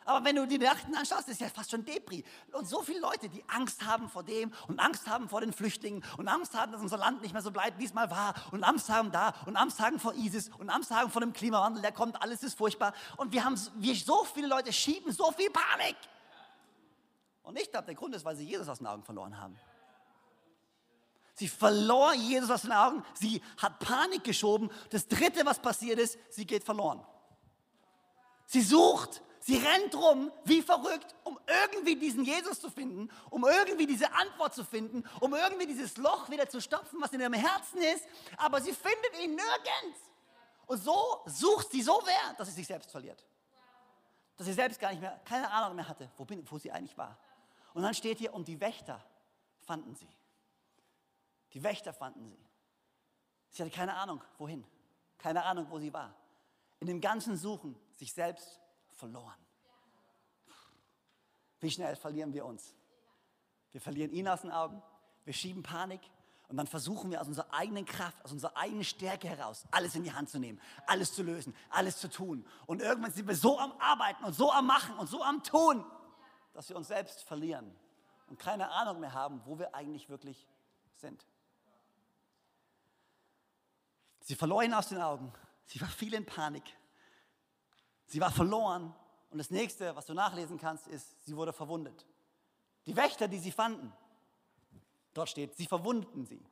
Aber 0.05 0.25
wenn 0.25 0.35
du 0.35 0.47
die 0.47 0.57
Nachrichten 0.57 0.95
anschaust, 0.95 1.29
ist 1.29 1.41
ja 1.41 1.49
fast 1.49 1.69
schon 1.69 1.85
Depri. 1.85 2.23
Und 2.53 2.67
so 2.67 2.81
viele 2.81 2.99
Leute, 2.99 3.29
die 3.29 3.43
Angst 3.47 3.85
haben 3.85 4.09
vor 4.09 4.23
dem 4.23 4.51
und 4.67 4.79
Angst 4.79 5.07
haben 5.07 5.29
vor 5.29 5.41
den 5.41 5.53
Flüchtlingen 5.53 6.03
und 6.17 6.27
Angst 6.27 6.55
haben, 6.55 6.71
dass 6.71 6.81
unser 6.81 6.97
Land 6.97 7.21
nicht 7.21 7.33
mehr 7.33 7.41
so 7.41 7.51
bleibt, 7.51 7.77
wie 7.79 7.85
es 7.85 7.93
mal 7.93 8.09
war 8.09 8.33
und 8.51 8.63
Angst 8.63 8.89
haben 8.89 9.11
da 9.11 9.33
und 9.45 9.55
Angst 9.55 9.79
haben 9.79 9.99
vor 9.99 10.13
ISIS 10.15 10.49
und 10.57 10.69
Angst 10.69 10.91
haben 10.91 11.11
vor 11.11 11.21
dem 11.21 11.33
Klimawandel, 11.33 11.81
der 11.81 11.91
kommt, 11.91 12.21
alles 12.21 12.41
ist 12.41 12.57
furchtbar. 12.57 12.93
Und 13.17 13.31
wir 13.31 13.43
haben, 13.43 13.59
wir, 13.75 13.95
so 13.95 14.23
viele 14.23 14.47
Leute 14.47 14.73
schieben 14.73 15.11
so 15.11 15.31
viel 15.31 15.51
Panik. 15.51 15.95
Und 17.43 17.59
ich 17.59 17.69
glaube, 17.69 17.85
der 17.85 17.95
Grund 17.95 18.15
ist, 18.15 18.25
weil 18.25 18.35
sie 18.35 18.45
Jesus 18.45 18.67
aus 18.67 18.79
den 18.79 18.87
Augen 18.87 19.03
verloren 19.03 19.39
haben. 19.39 19.57
Sie 21.33 21.47
verlor 21.47 22.13
Jesus 22.13 22.49
aus 22.49 22.63
den 22.63 22.71
Augen. 22.71 23.03
Sie 23.13 23.41
hat 23.57 23.79
Panik 23.79 24.23
geschoben. 24.23 24.69
Das 24.89 25.07
Dritte, 25.07 25.45
was 25.45 25.59
passiert 25.59 25.99
ist, 25.99 26.17
sie 26.29 26.45
geht 26.45 26.63
verloren. 26.63 27.03
Sie 28.45 28.61
sucht, 28.61 29.21
sie 29.41 29.57
rennt 29.57 29.93
rum 29.95 30.31
wie 30.45 30.61
verrückt, 30.61 31.15
um 31.23 31.39
irgendwie 31.45 31.95
diesen 31.95 32.23
Jesus 32.23 32.59
zu 32.59 32.69
finden, 32.69 33.09
um 33.29 33.45
irgendwie 33.45 33.87
diese 33.87 34.11
Antwort 34.13 34.53
zu 34.53 34.63
finden, 34.63 35.03
um 35.19 35.33
irgendwie 35.33 35.67
dieses 35.67 35.97
Loch 35.97 36.29
wieder 36.29 36.47
zu 36.47 36.61
stopfen, 36.61 37.01
was 37.01 37.11
in 37.11 37.19
ihrem 37.19 37.33
Herzen 37.33 37.81
ist. 37.81 38.05
Aber 38.37 38.61
sie 38.61 38.73
findet 38.73 39.19
ihn 39.21 39.35
nirgends. 39.35 39.99
Und 40.67 40.77
so 40.81 41.21
sucht 41.25 41.71
sie 41.71 41.81
so 41.81 42.01
wer, 42.05 42.33
dass 42.35 42.47
sie 42.47 42.53
sich 42.53 42.67
selbst 42.67 42.91
verliert. 42.91 43.25
Dass 44.37 44.47
sie 44.47 44.53
selbst 44.53 44.79
gar 44.79 44.91
nicht 44.91 45.01
mehr, 45.01 45.19
keine 45.25 45.51
Ahnung 45.51 45.75
mehr 45.75 45.87
hatte, 45.87 46.09
wo, 46.15 46.23
bin, 46.23 46.49
wo 46.49 46.57
sie 46.57 46.71
eigentlich 46.71 46.97
war. 46.97 47.17
Und 47.73 47.83
dann 47.83 47.93
steht 47.93 48.19
hier, 48.19 48.33
und 48.33 48.47
die 48.47 48.59
Wächter 48.59 49.03
fanden 49.59 49.95
sie. 49.95 50.07
Die 51.53 51.61
Wächter 51.61 51.93
fanden 51.93 52.25
sie. 52.29 52.39
Sie 53.49 53.61
hatte 53.61 53.71
keine 53.75 53.95
Ahnung, 53.95 54.23
wohin. 54.37 54.65
Keine 55.17 55.43
Ahnung, 55.43 55.67
wo 55.69 55.77
sie 55.77 55.91
war. 55.91 56.15
In 56.79 56.87
dem 56.87 57.01
ganzen 57.01 57.35
Suchen 57.35 57.75
sich 57.97 58.13
selbst 58.13 58.60
verloren. 59.01 59.45
Wie 61.59 61.71
schnell 61.71 61.95
verlieren 61.95 62.33
wir 62.33 62.45
uns? 62.45 62.75
Wir 63.71 63.81
verlieren 63.81 64.11
ihn 64.11 64.27
aus 64.27 64.41
den 64.41 64.51
Augen, 64.51 64.81
wir 65.25 65.33
schieben 65.33 65.63
Panik 65.63 66.01
und 66.49 66.57
dann 66.57 66.67
versuchen 66.67 67.09
wir 67.09 67.19
aus 67.19 67.27
unserer 67.27 67.51
eigenen 67.51 67.85
Kraft, 67.85 68.23
aus 68.23 68.31
unserer 68.31 68.55
eigenen 68.55 68.83
Stärke 68.83 69.27
heraus, 69.27 69.65
alles 69.71 69.95
in 69.95 70.03
die 70.03 70.13
Hand 70.13 70.29
zu 70.29 70.37
nehmen, 70.37 70.61
alles 70.85 71.13
zu 71.13 71.23
lösen, 71.23 71.55
alles 71.69 71.97
zu 71.97 72.09
tun. 72.09 72.45
Und 72.67 72.81
irgendwann 72.81 73.11
sind 73.11 73.27
wir 73.27 73.35
so 73.35 73.57
am 73.57 73.71
Arbeiten 73.79 74.23
und 74.23 74.33
so 74.33 74.51
am 74.51 74.67
Machen 74.67 74.95
und 74.97 75.07
so 75.07 75.23
am 75.23 75.43
Tun, 75.43 75.83
dass 76.53 76.69
wir 76.69 76.75
uns 76.75 76.89
selbst 76.89 77.23
verlieren 77.23 77.75
und 78.27 78.37
keine 78.37 78.69
Ahnung 78.69 78.99
mehr 78.99 79.13
haben, 79.13 79.41
wo 79.45 79.57
wir 79.57 79.73
eigentlich 79.73 80.09
wirklich 80.09 80.47
sind. 80.97 81.25
Sie 84.19 84.35
verlor 84.35 84.61
ihn 84.61 84.73
aus 84.75 84.89
den 84.89 85.01
Augen. 85.01 85.33
Sie 85.65 85.81
war 85.81 85.89
in 86.01 86.25
Panik. 86.25 86.63
Sie 88.11 88.19
war 88.19 88.31
verloren. 88.31 88.93
Und 89.29 89.37
das 89.37 89.51
nächste, 89.51 89.95
was 89.95 90.05
du 90.05 90.13
nachlesen 90.13 90.57
kannst, 90.57 90.85
ist, 90.87 91.23
sie 91.25 91.37
wurde 91.37 91.53
verwundet. 91.53 92.05
Die 92.85 92.97
Wächter, 92.97 93.29
die 93.29 93.39
sie 93.39 93.53
fanden, 93.53 93.93
dort 95.13 95.29
steht, 95.29 95.55
sie 95.55 95.65
verwundeten 95.65 96.25
sie. 96.25 96.45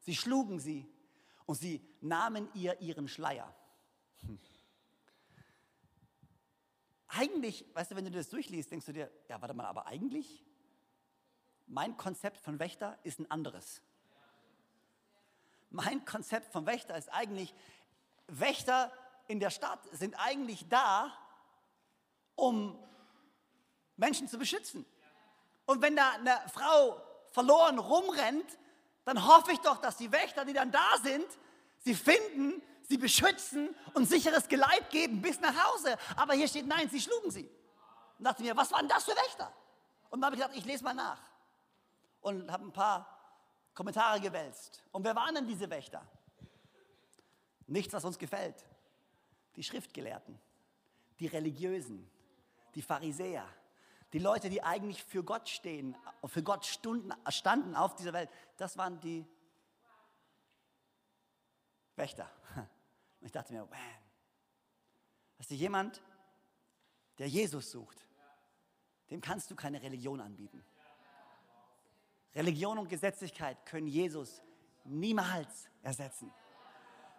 Sie 0.00 0.14
schlugen 0.14 0.60
sie 0.60 0.86
und 1.46 1.54
sie 1.54 1.80
nahmen 2.02 2.46
ihr 2.52 2.78
ihren 2.82 3.08
Schleier. 3.08 3.54
Hm. 4.20 4.38
Eigentlich, 7.08 7.64
weißt 7.72 7.92
du, 7.92 7.96
wenn 7.96 8.04
du 8.04 8.10
das 8.10 8.28
durchliest, 8.28 8.70
denkst 8.70 8.84
du 8.84 8.92
dir, 8.92 9.10
ja, 9.30 9.40
warte 9.40 9.54
mal, 9.54 9.64
aber 9.64 9.86
eigentlich, 9.86 10.44
mein 11.66 11.96
Konzept 11.96 12.38
von 12.38 12.58
Wächter 12.58 12.98
ist 13.02 13.18
ein 13.18 13.30
anderes. 13.30 13.80
Mein 15.70 16.04
Konzept 16.04 16.52
vom 16.52 16.66
Wächter 16.66 16.98
ist 16.98 17.08
eigentlich, 17.10 17.54
Wächter 18.26 18.92
in 19.32 19.40
der 19.40 19.50
Stadt 19.50 19.80
sind 19.92 20.14
eigentlich 20.16 20.68
da, 20.68 21.10
um 22.34 22.78
Menschen 23.96 24.28
zu 24.28 24.38
beschützen. 24.38 24.84
Und 25.64 25.80
wenn 25.80 25.96
da 25.96 26.10
eine 26.12 26.38
Frau 26.52 27.00
verloren 27.30 27.78
rumrennt, 27.78 28.58
dann 29.06 29.26
hoffe 29.26 29.52
ich 29.52 29.60
doch, 29.60 29.78
dass 29.78 29.96
die 29.96 30.12
Wächter, 30.12 30.44
die 30.44 30.52
dann 30.52 30.70
da 30.70 30.98
sind, 31.02 31.26
sie 31.78 31.94
finden, 31.94 32.62
sie 32.82 32.98
beschützen 32.98 33.74
und 33.94 34.06
sicheres 34.06 34.48
Geleit 34.48 34.90
geben 34.90 35.22
bis 35.22 35.40
nach 35.40 35.54
Hause. 35.64 35.96
Aber 36.16 36.34
hier 36.34 36.46
steht, 36.46 36.66
nein, 36.66 36.90
sie 36.90 37.00
schlugen 37.00 37.30
sie. 37.30 37.50
Und 38.18 38.26
dachte 38.26 38.42
mir, 38.42 38.54
was 38.54 38.70
waren 38.70 38.86
das 38.86 39.04
für 39.04 39.16
Wächter? 39.16 39.50
Und 40.10 40.20
dann 40.20 40.26
habe 40.26 40.36
ich 40.36 40.42
gedacht, 40.42 40.58
ich 40.58 40.66
lese 40.66 40.84
mal 40.84 40.92
nach. 40.92 41.20
Und 42.20 42.52
habe 42.52 42.66
ein 42.66 42.72
paar 42.72 43.06
Kommentare 43.72 44.20
gewälzt. 44.20 44.82
Und 44.92 45.04
wer 45.04 45.16
waren 45.16 45.34
denn 45.34 45.46
diese 45.46 45.70
Wächter? 45.70 46.06
Nichts, 47.66 47.94
was 47.94 48.04
uns 48.04 48.18
gefällt. 48.18 48.62
Die 49.56 49.62
Schriftgelehrten, 49.62 50.38
die 51.18 51.26
Religiösen, 51.26 52.10
die 52.74 52.82
Pharisäer, 52.82 53.46
die 54.12 54.18
Leute, 54.18 54.50
die 54.50 54.62
eigentlich 54.62 55.02
für 55.02 55.24
Gott 55.24 55.48
stehen, 55.48 55.96
für 56.26 56.42
Gott 56.42 56.66
Stunden, 56.66 57.12
standen 57.28 57.74
auf 57.74 57.94
dieser 57.94 58.12
Welt. 58.12 58.30
Das 58.56 58.76
waren 58.76 59.00
die 59.00 59.26
Wächter. 61.96 62.30
Und 63.20 63.26
ich 63.26 63.32
dachte 63.32 63.52
mir, 63.52 63.60
man, 63.60 63.78
weißt 65.38 65.50
du, 65.50 65.54
jemand, 65.54 66.02
der 67.18 67.28
Jesus 67.28 67.70
sucht, 67.70 68.06
dem 69.10 69.20
kannst 69.20 69.50
du 69.50 69.54
keine 69.54 69.82
Religion 69.82 70.20
anbieten. 70.20 70.64
Religion 72.34 72.78
und 72.78 72.88
Gesetzlichkeit 72.88 73.66
können 73.66 73.86
Jesus 73.86 74.42
niemals 74.84 75.68
ersetzen. 75.82 76.32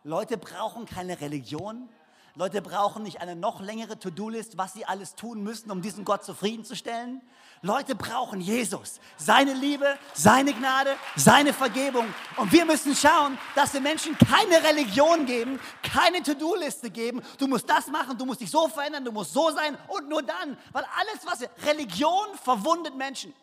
Leute 0.03 0.37
brauchen 0.37 0.85
keine 0.85 1.21
Religion. 1.21 1.87
Leute 2.35 2.63
brauchen 2.63 3.03
nicht 3.03 3.21
eine 3.21 3.35
noch 3.35 3.61
längere 3.61 3.99
To-Do-List, 3.99 4.57
was 4.57 4.73
sie 4.73 4.85
alles 4.85 5.13
tun 5.13 5.43
müssen, 5.43 5.69
um 5.69 5.83
diesen 5.83 6.03
Gott 6.03 6.23
zufriedenzustellen. 6.23 7.21
Leute 7.61 7.93
brauchen 7.93 8.41
Jesus, 8.41 8.99
seine 9.17 9.53
Liebe, 9.53 9.99
seine 10.15 10.51
Gnade, 10.53 10.95
seine 11.15 11.53
Vergebung. 11.53 12.05
Und 12.37 12.51
wir 12.51 12.65
müssen 12.65 12.95
schauen, 12.95 13.37
dass 13.55 13.71
wir 13.73 13.81
Menschen 13.81 14.17
keine 14.17 14.63
Religion 14.63 15.27
geben, 15.27 15.59
keine 15.83 16.23
To-Do-Liste 16.23 16.89
geben. 16.89 17.21
Du 17.37 17.47
musst 17.47 17.69
das 17.69 17.87
machen, 17.87 18.17
du 18.17 18.25
musst 18.25 18.41
dich 18.41 18.49
so 18.49 18.67
verändern, 18.67 19.05
du 19.05 19.11
musst 19.11 19.31
so 19.31 19.51
sein 19.51 19.77
und 19.87 20.09
nur 20.09 20.23
dann. 20.23 20.57
Weil 20.71 20.85
alles, 20.99 21.25
was 21.25 21.47
Religion 21.67 22.35
verwundet 22.43 22.95
Menschen. 22.95 23.33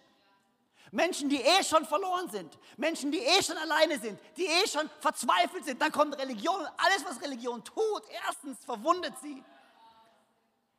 Menschen, 0.92 1.28
die 1.28 1.40
eh 1.40 1.62
schon 1.62 1.84
verloren 1.84 2.28
sind, 2.28 2.58
Menschen, 2.76 3.12
die 3.12 3.18
eh 3.18 3.42
schon 3.42 3.56
alleine 3.56 3.98
sind, 3.98 4.18
die 4.36 4.46
eh 4.46 4.66
schon 4.66 4.88
verzweifelt 5.00 5.64
sind. 5.64 5.80
Dann 5.80 5.92
kommt 5.92 6.18
Religion 6.18 6.66
alles, 6.76 7.04
was 7.04 7.20
Religion 7.22 7.62
tut, 7.62 8.02
erstens 8.26 8.64
verwundet 8.64 9.14
sie. 9.20 9.42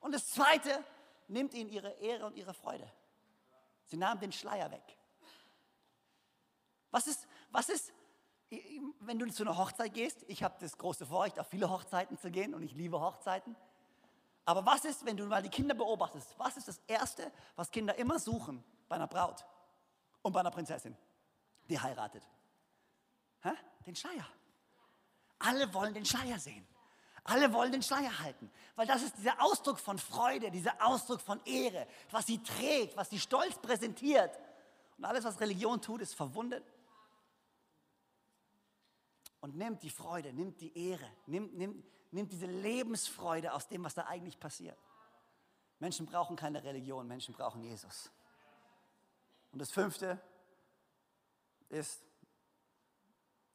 Und 0.01 0.13
das 0.13 0.29
Zweite, 0.29 0.83
nimmt 1.31 1.53
ihnen 1.53 1.69
ihre 1.69 1.91
Ehre 1.93 2.25
und 2.25 2.35
ihre 2.35 2.53
Freude. 2.53 2.89
Sie 3.85 3.97
nahmen 3.97 4.19
den 4.19 4.31
Schleier 4.31 4.69
weg. 4.71 4.83
Was 6.91 7.07
ist, 7.07 7.27
was 7.51 7.69
ist, 7.69 7.93
wenn 8.99 9.17
du 9.17 9.31
zu 9.31 9.43
einer 9.43 9.57
Hochzeit 9.57 9.93
gehst? 9.93 10.23
Ich 10.27 10.43
habe 10.43 10.55
das 10.59 10.77
große 10.77 11.05
Vorrecht, 11.05 11.39
auf 11.39 11.47
viele 11.47 11.69
Hochzeiten 11.69 12.17
zu 12.17 12.29
gehen 12.29 12.53
und 12.53 12.63
ich 12.63 12.73
liebe 12.73 12.99
Hochzeiten. 12.99 13.55
Aber 14.43 14.65
was 14.65 14.83
ist, 14.85 15.05
wenn 15.05 15.15
du 15.15 15.25
mal 15.25 15.41
die 15.41 15.49
Kinder 15.49 15.73
beobachtest? 15.73 16.37
Was 16.37 16.57
ist 16.57 16.67
das 16.67 16.81
Erste, 16.87 17.31
was 17.55 17.71
Kinder 17.71 17.95
immer 17.95 18.19
suchen 18.19 18.63
bei 18.89 18.95
einer 18.95 19.07
Braut? 19.07 19.45
Und 20.21 20.33
bei 20.33 20.39
einer 20.39 20.51
Prinzessin, 20.51 20.95
die 21.69 21.79
heiratet? 21.79 22.23
Hä? 23.41 23.51
Den 23.85 23.95
Schleier. 23.95 24.27
Alle 25.39 25.73
wollen 25.73 25.93
den 25.93 26.05
Schleier 26.05 26.39
sehen. 26.39 26.67
Alle 27.23 27.53
wollen 27.53 27.71
den 27.71 27.83
Schleier 27.83 28.19
halten, 28.19 28.49
weil 28.75 28.87
das 28.87 29.03
ist 29.03 29.15
dieser 29.17 29.39
Ausdruck 29.43 29.79
von 29.79 29.99
Freude, 29.99 30.49
dieser 30.49 30.73
Ausdruck 30.83 31.21
von 31.21 31.39
Ehre, 31.45 31.87
was 32.09 32.25
sie 32.25 32.41
trägt, 32.41 32.97
was 32.97 33.11
sie 33.11 33.19
stolz 33.19 33.59
präsentiert. 33.59 34.39
Und 34.97 35.05
alles, 35.05 35.23
was 35.23 35.39
Religion 35.39 35.79
tut, 35.81 36.01
ist 36.01 36.15
verwundet 36.15 36.63
und 39.41 39.55
nimmt 39.55 39.83
die 39.83 39.89
Freude, 39.89 40.33
nimmt 40.33 40.61
die 40.61 40.75
Ehre, 40.89 41.07
nimmt, 41.27 41.55
nimmt, 41.55 41.85
nimmt 42.11 42.31
diese 42.31 42.47
Lebensfreude 42.47 43.53
aus 43.53 43.67
dem, 43.67 43.83
was 43.83 43.93
da 43.93 44.05
eigentlich 44.05 44.39
passiert. 44.39 44.77
Menschen 45.79 46.05
brauchen 46.05 46.35
keine 46.35 46.63
Religion, 46.63 47.07
Menschen 47.07 47.33
brauchen 47.33 47.61
Jesus. 47.61 48.11
Und 49.51 49.60
das 49.60 49.72
fünfte 49.72 50.20
ist 51.70 52.01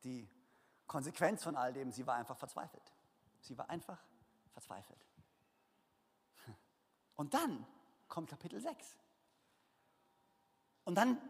die 0.04 0.28
Konsequenz 0.86 1.42
von 1.42 1.56
all 1.56 1.72
dem, 1.72 1.90
sie 1.90 2.06
war 2.06 2.14
einfach 2.14 2.36
verzweifelt. 2.36 2.92
Sie 3.40 3.56
war 3.56 3.68
einfach 3.70 3.98
verzweifelt. 4.52 4.98
Und 7.16 7.34
dann 7.34 7.66
kommt 8.08 8.28
Kapitel 8.28 8.60
6. 8.60 8.98
Und 10.84 10.94
dann 10.96 11.20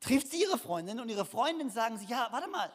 trifft 0.00 0.28
sie 0.28 0.42
ihre 0.42 0.58
Freundin 0.58 1.00
und 1.00 1.08
ihre 1.08 1.24
Freundin 1.24 1.70
sagen 1.70 1.98
sie, 1.98 2.06
ja, 2.06 2.28
warte 2.30 2.48
mal, 2.48 2.70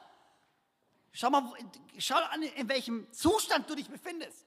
schau 1.11 1.29
mal, 1.29 1.53
schau 1.97 2.15
an, 2.15 2.41
in 2.41 2.69
welchem 2.69 3.11
Zustand 3.11 3.69
du 3.69 3.75
dich 3.75 3.89
befindest. 3.89 4.45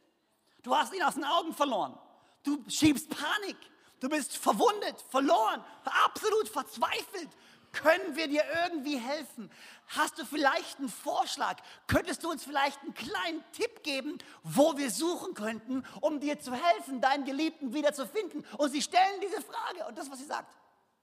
Du 0.62 0.74
hast 0.74 0.92
ihn 0.94 1.02
aus 1.02 1.14
den 1.14 1.24
Augen 1.24 1.52
verloren. 1.52 1.98
Du 2.42 2.64
schiebst 2.68 3.10
Panik. 3.10 3.56
Du 4.00 4.08
bist 4.08 4.36
verwundet, 4.36 5.00
verloren, 5.10 5.64
absolut 5.84 6.48
verzweifelt. 6.48 7.28
Können 7.72 8.16
wir 8.16 8.28
dir 8.28 8.42
irgendwie 8.64 8.96
helfen? 8.96 9.50
Hast 9.88 10.18
du 10.18 10.24
vielleicht 10.24 10.78
einen 10.78 10.88
Vorschlag? 10.88 11.56
Könntest 11.86 12.24
du 12.24 12.30
uns 12.30 12.42
vielleicht 12.42 12.80
einen 12.82 12.94
kleinen 12.94 13.44
Tipp 13.52 13.82
geben, 13.82 14.18
wo 14.42 14.76
wir 14.76 14.90
suchen 14.90 15.34
könnten, 15.34 15.84
um 16.00 16.18
dir 16.20 16.40
zu 16.40 16.52
helfen, 16.52 17.00
deinen 17.00 17.24
Geliebten 17.24 17.74
wiederzufinden? 17.74 18.44
Und 18.56 18.70
sie 18.70 18.82
stellen 18.82 19.20
diese 19.20 19.42
Frage 19.42 19.86
und 19.86 19.98
das, 19.98 20.10
was 20.10 20.18
sie 20.18 20.24
sagt, 20.24 20.54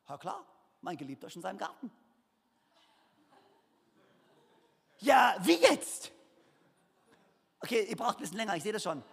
ja 0.09 0.17
klar, 0.17 0.43
mein 0.81 0.97
Geliebter 0.97 1.27
ist 1.27 1.35
in 1.35 1.41
seinem 1.41 1.57
Garten. 1.57 1.91
Ja, 4.99 5.35
wie 5.41 5.55
jetzt? 5.55 6.11
Okay, 7.59 7.83
ihr 7.83 7.95
braucht 7.95 8.17
ein 8.17 8.21
bisschen 8.21 8.37
länger, 8.37 8.55
ich 8.55 8.63
sehe 8.63 8.73
das 8.73 8.83
schon. 8.83 9.03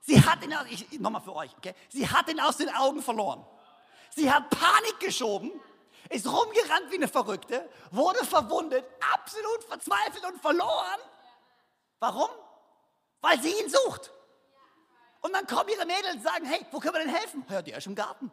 Sie 0.00 0.24
hat 0.24 0.42
ihn, 0.42 1.02
nochmal 1.02 1.20
für 1.20 1.34
euch, 1.34 1.50
okay? 1.56 1.74
Sie 1.88 2.08
hat 2.08 2.28
ihn 2.28 2.40
aus 2.40 2.56
den 2.56 2.70
Augen 2.74 3.02
verloren. 3.02 3.44
Sie 4.10 4.32
hat 4.32 4.50
Panik 4.50 4.98
geschoben, 4.98 5.52
ist 6.08 6.26
rumgerannt 6.26 6.90
wie 6.90 6.96
eine 6.96 7.08
Verrückte, 7.08 7.68
wurde 7.90 8.24
verwundet, 8.24 8.84
absolut 9.14 9.64
verzweifelt 9.64 10.24
und 10.24 10.40
verloren. 10.40 11.00
Warum? 12.00 12.30
Weil 13.20 13.40
sie 13.40 13.50
ihn 13.50 13.68
sucht. 13.68 14.10
Und 15.20 15.34
dann 15.34 15.46
kommen 15.46 15.68
ihre 15.68 15.84
Mädels 15.84 16.14
und 16.14 16.22
sagen, 16.22 16.46
hey, 16.46 16.64
wo 16.70 16.80
können 16.80 16.94
wir 16.94 17.04
denn 17.04 17.14
helfen? 17.14 17.44
Ja, 17.48 17.60
der 17.60 17.76
ist 17.76 17.86
im 17.86 17.94
Garten. 17.94 18.30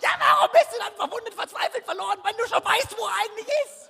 Ja, 0.00 0.10
warum 0.18 0.50
bist 0.52 0.68
du 0.72 0.78
dann 0.78 0.94
verwundet, 0.94 1.34
verzweifelt, 1.34 1.84
verloren, 1.84 2.18
wenn 2.24 2.36
du 2.36 2.46
schon 2.46 2.64
weißt, 2.64 2.96
wo 2.98 3.04
er 3.06 3.14
eigentlich 3.14 3.46
ist? 3.66 3.85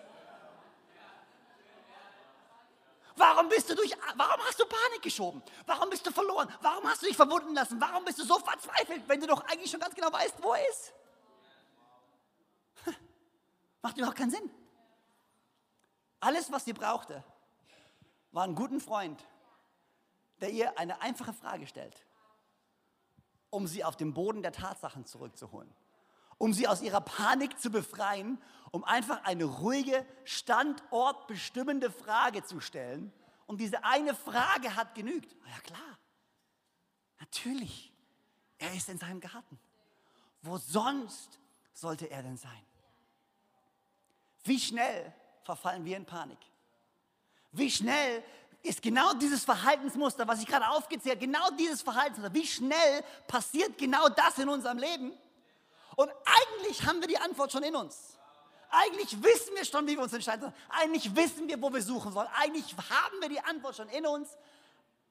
Warum 3.17 3.49
bist 3.49 3.71
du 3.71 3.75
durch, 3.75 3.93
warum 4.17 4.41
hast 4.47 4.61
du 4.61 4.67
Panik 4.67 5.03
geschoben? 5.03 5.43
Warum 5.65 5.89
bist 5.89 6.07
du 6.07 6.13
verloren? 6.13 6.53
Warum 6.61 6.87
hast 6.87 7.03
du 7.03 7.07
dich 7.07 7.17
verwunden 7.17 7.55
lassen? 7.55 7.81
Warum 7.81 8.05
bist 8.05 8.19
du 8.19 8.25
so 8.25 8.39
verzweifelt, 8.39 9.09
wenn 9.09 9.21
du 9.21 9.27
doch 9.27 9.43
eigentlich 9.47 9.71
schon 9.71 9.81
ganz 9.81 9.95
genau 9.95 10.13
weißt, 10.13 10.43
wo 10.43 10.53
er 10.53 10.69
ist? 10.69 10.93
Macht 13.83 13.97
überhaupt 13.97 14.19
keinen 14.19 14.31
Sinn. 14.31 14.51
Alles, 16.21 16.53
was 16.53 16.67
sie 16.67 16.75
brauchte, 16.75 17.25
war 18.33 18.45
einen 18.45 18.55
guten 18.55 18.81
Freund, 18.81 19.25
der 20.43 20.51
ihr 20.51 20.79
eine 20.79 21.01
einfache 21.01 21.33
Frage 21.33 21.67
stellt, 21.67 22.05
um 23.49 23.67
sie 23.67 23.83
auf 23.83 23.97
den 23.97 24.13
Boden 24.13 24.43
der 24.43 24.53
Tatsachen 24.53 25.07
zurückzuholen 25.07 25.75
um 26.39 26.53
sie 26.53 26.69
aus 26.69 26.83
ihrer 26.83 27.01
Panik 27.01 27.59
zu 27.59 27.71
befreien, 27.71 28.41
um 28.71 28.85
einfach 28.85 29.25
eine 29.25 29.45
ruhige, 29.45 30.07
standortbestimmende 30.25 31.91
Frage 31.91 32.45
zu 32.45 32.61
stellen. 32.61 33.13
Und 33.47 33.61
diese 33.61 33.85
eine 33.85 34.15
Frage 34.15 34.75
hat 34.75 34.95
genügt. 34.95 35.33
Ja 35.33 35.59
klar, 35.61 35.99
natürlich, 37.21 37.93
er 38.59 38.75
ist 38.75 38.89
in 38.89 38.99
seinem 38.99 39.21
Garten. 39.21 39.59
Wo 40.43 40.59
sonst 40.59 41.39
sollte 41.73 42.11
er 42.11 42.23
denn 42.23 42.37
sein? 42.37 42.65
Wie 44.45 44.59
schnell 44.59 45.13
verfallen 45.43 45.85
wir 45.85 45.97
in 45.97 46.07
Panik? 46.07 46.39
Wie 47.53 47.71
schnell 47.71 48.23
ist 48.63 48.83
genau 48.83 49.13
dieses 49.15 49.45
Verhaltensmuster, 49.45 50.27
was 50.27 50.41
ich 50.41 50.47
gerade 50.47 50.69
aufgezählt 50.69 51.17
habe, 51.17 51.27
genau 51.27 51.51
dieses 51.59 51.83
Verhaltensmuster, 51.83 52.35
wie 52.35 52.47
schnell 52.47 53.03
passiert 53.27 53.79
genau 53.79 54.09
das 54.09 54.39
in 54.39 54.49
unserem 54.49 54.79
Leben? 54.79 55.13
Und 55.97 56.11
eigentlich 56.25 56.85
haben 56.85 57.01
wir 57.01 57.09
die 57.09 57.19
Antwort 57.19 57.53
schon 57.53 57.63
in 57.63 57.75
uns. 57.75 58.16
Eigentlich 58.71 59.23
wissen 59.23 59.55
wir 59.55 59.65
schon, 59.65 59.87
wie 59.87 59.97
wir 59.97 60.03
uns 60.03 60.13
entscheiden 60.13 60.43
sollen. 60.43 60.55
Eigentlich 60.69 61.15
wissen 61.15 61.49
wir, 61.49 61.61
wo 61.61 61.73
wir 61.73 61.83
suchen 61.83 62.13
sollen. 62.13 62.29
Eigentlich 62.35 62.75
haben 62.77 63.21
wir 63.21 63.29
die 63.29 63.41
Antwort 63.41 63.77
schon 63.77 63.89
in 63.89 64.07
uns. 64.07 64.37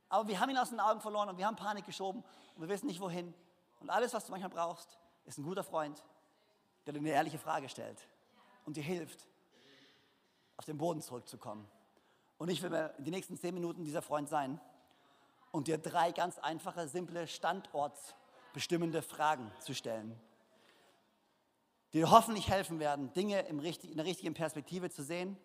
Aber 0.09 0.27
wir 0.27 0.39
haben 0.39 0.49
ihn 0.49 0.57
aus 0.57 0.69
den 0.69 0.79
Augen 0.79 1.01
verloren 1.01 1.29
und 1.29 1.37
wir 1.37 1.45
haben 1.47 1.55
Panik 1.55 1.85
geschoben 1.85 2.23
und 2.55 2.61
wir 2.61 2.69
wissen 2.69 2.87
nicht 2.87 2.99
wohin. 2.99 3.33
Und 3.79 3.89
alles, 3.89 4.13
was 4.13 4.25
du 4.25 4.31
manchmal 4.31 4.51
brauchst, 4.51 4.99
ist 5.25 5.37
ein 5.37 5.43
guter 5.43 5.63
Freund, 5.63 6.03
der 6.85 6.93
dir 6.93 6.99
eine 6.99 7.09
ehrliche 7.09 7.39
Frage 7.39 7.69
stellt 7.69 7.99
und 8.65 8.77
dir 8.77 8.83
hilft, 8.83 9.27
auf 10.57 10.65
den 10.65 10.77
Boden 10.77 11.01
zurückzukommen. 11.01 11.67
Und 12.37 12.49
ich 12.49 12.61
will 12.61 12.69
mir 12.69 12.93
in 12.97 13.05
den 13.05 13.13
nächsten 13.13 13.37
zehn 13.37 13.53
Minuten 13.53 13.83
dieser 13.83 14.01
Freund 14.01 14.29
sein 14.29 14.59
und 15.51 15.67
dir 15.67 15.77
drei 15.77 16.11
ganz 16.11 16.37
einfache, 16.37 16.87
simple, 16.87 17.27
standortsbestimmende 17.27 19.01
Fragen 19.01 19.51
zu 19.59 19.73
stellen 19.73 20.19
die 21.93 21.99
dir 21.99 22.11
hoffentlich 22.11 22.49
helfen 22.49 22.79
werden, 22.79 23.13
Dinge 23.13 23.41
in 23.41 23.59
der 23.59 24.05
richtigen 24.05 24.33
Perspektive 24.33 24.89
zu 24.89 25.03
sehen, 25.03 25.37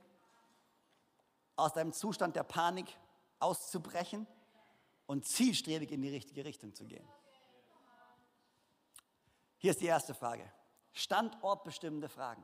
aus 1.56 1.72
deinem 1.72 1.92
Zustand 1.92 2.36
der 2.36 2.42
Panik 2.42 2.96
auszubrechen 3.38 4.26
und 5.06 5.26
zielstrebig 5.26 5.90
in 5.92 6.02
die 6.02 6.08
richtige 6.08 6.44
Richtung 6.44 6.74
zu 6.74 6.84
gehen. 6.84 7.06
Hier 9.58 9.72
ist 9.72 9.80
die 9.80 9.86
erste 9.86 10.14
Frage. 10.14 10.50
Standortbestimmende 10.92 12.08
Fragen. 12.08 12.42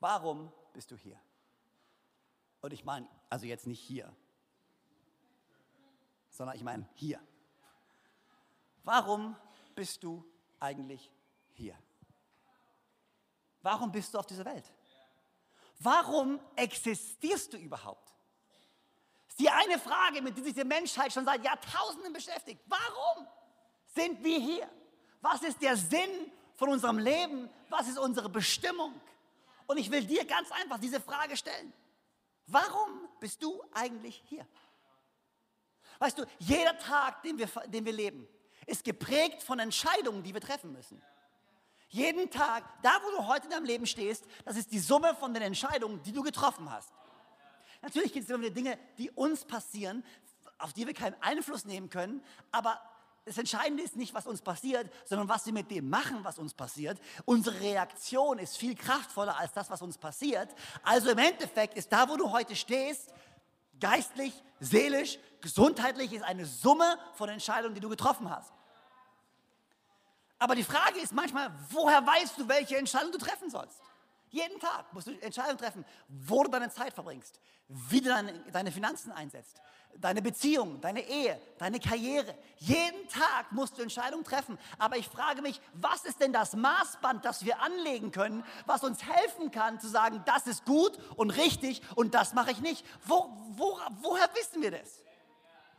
Warum 0.00 0.52
bist 0.72 0.90
du 0.90 0.96
hier? 0.96 1.20
Und 2.60 2.72
ich 2.72 2.84
meine, 2.84 3.08
also 3.30 3.46
jetzt 3.46 3.66
nicht 3.66 3.80
hier, 3.80 4.14
sondern 6.30 6.56
ich 6.56 6.62
meine 6.62 6.88
hier. 6.94 7.20
Warum 8.84 9.36
bist 9.74 10.02
du 10.02 10.24
eigentlich 10.60 11.12
hier? 11.52 11.76
Warum 13.68 13.92
bist 13.92 14.14
du 14.14 14.18
auf 14.18 14.24
dieser 14.24 14.46
Welt? 14.46 14.64
Warum 15.78 16.40
existierst 16.56 17.52
du 17.52 17.58
überhaupt? 17.58 18.14
Das 19.26 19.34
ist 19.34 19.40
die 19.40 19.50
eine 19.50 19.78
Frage, 19.78 20.22
mit 20.22 20.38
der 20.38 20.44
sich 20.44 20.54
die 20.54 20.64
Menschheit 20.64 21.12
schon 21.12 21.26
seit 21.26 21.44
Jahrtausenden 21.44 22.14
beschäftigt. 22.14 22.62
Warum 22.64 23.26
sind 23.94 24.24
wir 24.24 24.40
hier? 24.40 24.66
Was 25.20 25.42
ist 25.42 25.60
der 25.60 25.76
Sinn 25.76 26.32
von 26.56 26.70
unserem 26.70 26.98
Leben? 26.98 27.50
Was 27.68 27.88
ist 27.88 27.98
unsere 27.98 28.30
Bestimmung? 28.30 28.98
Und 29.66 29.76
ich 29.76 29.90
will 29.90 30.02
dir 30.02 30.24
ganz 30.24 30.50
einfach 30.50 30.78
diese 30.78 30.98
Frage 30.98 31.36
stellen. 31.36 31.70
Warum 32.46 33.06
bist 33.20 33.42
du 33.42 33.62
eigentlich 33.74 34.22
hier? 34.28 34.48
Weißt 35.98 36.16
du, 36.16 36.24
jeder 36.38 36.78
Tag, 36.78 37.22
den 37.22 37.36
wir, 37.36 37.48
den 37.66 37.84
wir 37.84 37.92
leben, 37.92 38.26
ist 38.64 38.82
geprägt 38.82 39.42
von 39.42 39.58
Entscheidungen, 39.58 40.22
die 40.22 40.32
wir 40.32 40.40
treffen 40.40 40.72
müssen. 40.72 41.02
Jeden 41.88 42.30
Tag, 42.30 42.64
da 42.82 42.90
wo 43.02 43.10
du 43.16 43.26
heute 43.26 43.46
in 43.46 43.50
deinem 43.50 43.64
Leben 43.64 43.86
stehst, 43.86 44.24
das 44.44 44.56
ist 44.56 44.70
die 44.72 44.78
Summe 44.78 45.14
von 45.14 45.32
den 45.32 45.42
Entscheidungen, 45.42 46.02
die 46.02 46.12
du 46.12 46.22
getroffen 46.22 46.70
hast. 46.70 46.92
Natürlich 47.80 48.12
gibt 48.12 48.24
es 48.24 48.30
immer 48.30 48.42
wieder 48.42 48.54
Dinge, 48.54 48.78
die 48.98 49.10
uns 49.10 49.44
passieren, 49.44 50.04
auf 50.58 50.72
die 50.72 50.86
wir 50.86 50.94
keinen 50.94 51.16
Einfluss 51.22 51.64
nehmen 51.64 51.88
können, 51.88 52.22
aber 52.50 52.80
das 53.24 53.38
Entscheidende 53.38 53.82
ist 53.82 53.94
nicht, 53.94 54.14
was 54.14 54.26
uns 54.26 54.40
passiert, 54.40 54.90
sondern 55.04 55.28
was 55.28 55.44
wir 55.44 55.52
mit 55.52 55.70
dem 55.70 55.88
machen, 55.88 56.24
was 56.24 56.38
uns 56.38 56.54
passiert. 56.54 56.98
Unsere 57.26 57.60
Reaktion 57.60 58.38
ist 58.38 58.56
viel 58.56 58.74
kraftvoller 58.74 59.38
als 59.38 59.52
das, 59.52 59.70
was 59.70 59.82
uns 59.82 59.98
passiert. 59.98 60.48
Also 60.82 61.10
im 61.10 61.18
Endeffekt 61.18 61.74
ist 61.74 61.92
da, 61.92 62.08
wo 62.08 62.16
du 62.16 62.32
heute 62.32 62.56
stehst, 62.56 63.12
geistlich, 63.78 64.32
seelisch, 64.60 65.18
gesundheitlich, 65.42 66.12
ist 66.12 66.22
eine 66.22 66.46
Summe 66.46 66.98
von 67.14 67.28
Entscheidungen, 67.28 67.74
die 67.74 67.80
du 67.80 67.90
getroffen 67.90 68.30
hast. 68.30 68.52
Aber 70.38 70.54
die 70.54 70.64
Frage 70.64 71.00
ist 71.00 71.12
manchmal, 71.12 71.50
woher 71.70 72.06
weißt 72.06 72.38
du, 72.38 72.48
welche 72.48 72.76
Entscheidung 72.76 73.12
du 73.12 73.18
treffen 73.18 73.50
sollst? 73.50 73.80
Jeden 74.30 74.60
Tag 74.60 74.92
musst 74.92 75.06
du 75.06 75.12
Entscheidungen 75.20 75.58
treffen, 75.58 75.84
wo 76.08 76.44
du 76.44 76.50
deine 76.50 76.70
Zeit 76.70 76.92
verbringst, 76.92 77.40
wie 77.68 78.00
du 78.00 78.10
deine, 78.10 78.32
deine 78.52 78.70
Finanzen 78.70 79.10
einsetzt, 79.10 79.56
deine 79.96 80.20
Beziehung, 80.20 80.80
deine 80.80 81.00
Ehe, 81.00 81.40
deine 81.58 81.80
Karriere. 81.80 82.34
Jeden 82.58 83.08
Tag 83.08 83.50
musst 83.52 83.78
du 83.78 83.82
Entscheidungen 83.82 84.24
treffen. 84.24 84.58
Aber 84.78 84.96
ich 84.98 85.08
frage 85.08 85.40
mich, 85.40 85.60
was 85.72 86.04
ist 86.04 86.20
denn 86.20 86.32
das 86.32 86.54
Maßband, 86.54 87.24
das 87.24 87.44
wir 87.44 87.60
anlegen 87.60 88.12
können, 88.12 88.44
was 88.66 88.84
uns 88.84 89.02
helfen 89.02 89.50
kann 89.50 89.80
zu 89.80 89.88
sagen, 89.88 90.22
das 90.26 90.46
ist 90.46 90.66
gut 90.66 90.98
und 91.16 91.30
richtig 91.30 91.80
und 91.96 92.14
das 92.14 92.34
mache 92.34 92.50
ich 92.50 92.60
nicht? 92.60 92.84
Wo, 93.06 93.30
wo, 93.50 93.78
woher 94.02 94.28
wissen 94.34 94.60
wir 94.60 94.70
das? 94.70 95.02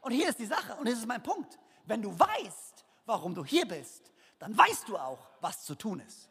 Und 0.01 0.11
hier 0.11 0.29
ist 0.29 0.39
die 0.39 0.45
Sache 0.45 0.75
und 0.75 0.87
das 0.87 0.95
ist 0.95 1.07
mein 1.07 1.21
Punkt. 1.21 1.59
Wenn 1.85 2.01
du 2.01 2.17
weißt, 2.17 2.85
warum 3.05 3.35
du 3.35 3.45
hier 3.45 3.67
bist, 3.67 4.11
dann 4.39 4.57
weißt 4.57 4.87
du 4.87 4.97
auch, 4.97 5.19
was 5.41 5.63
zu 5.63 5.75
tun 5.75 5.99
ist. 5.99 6.29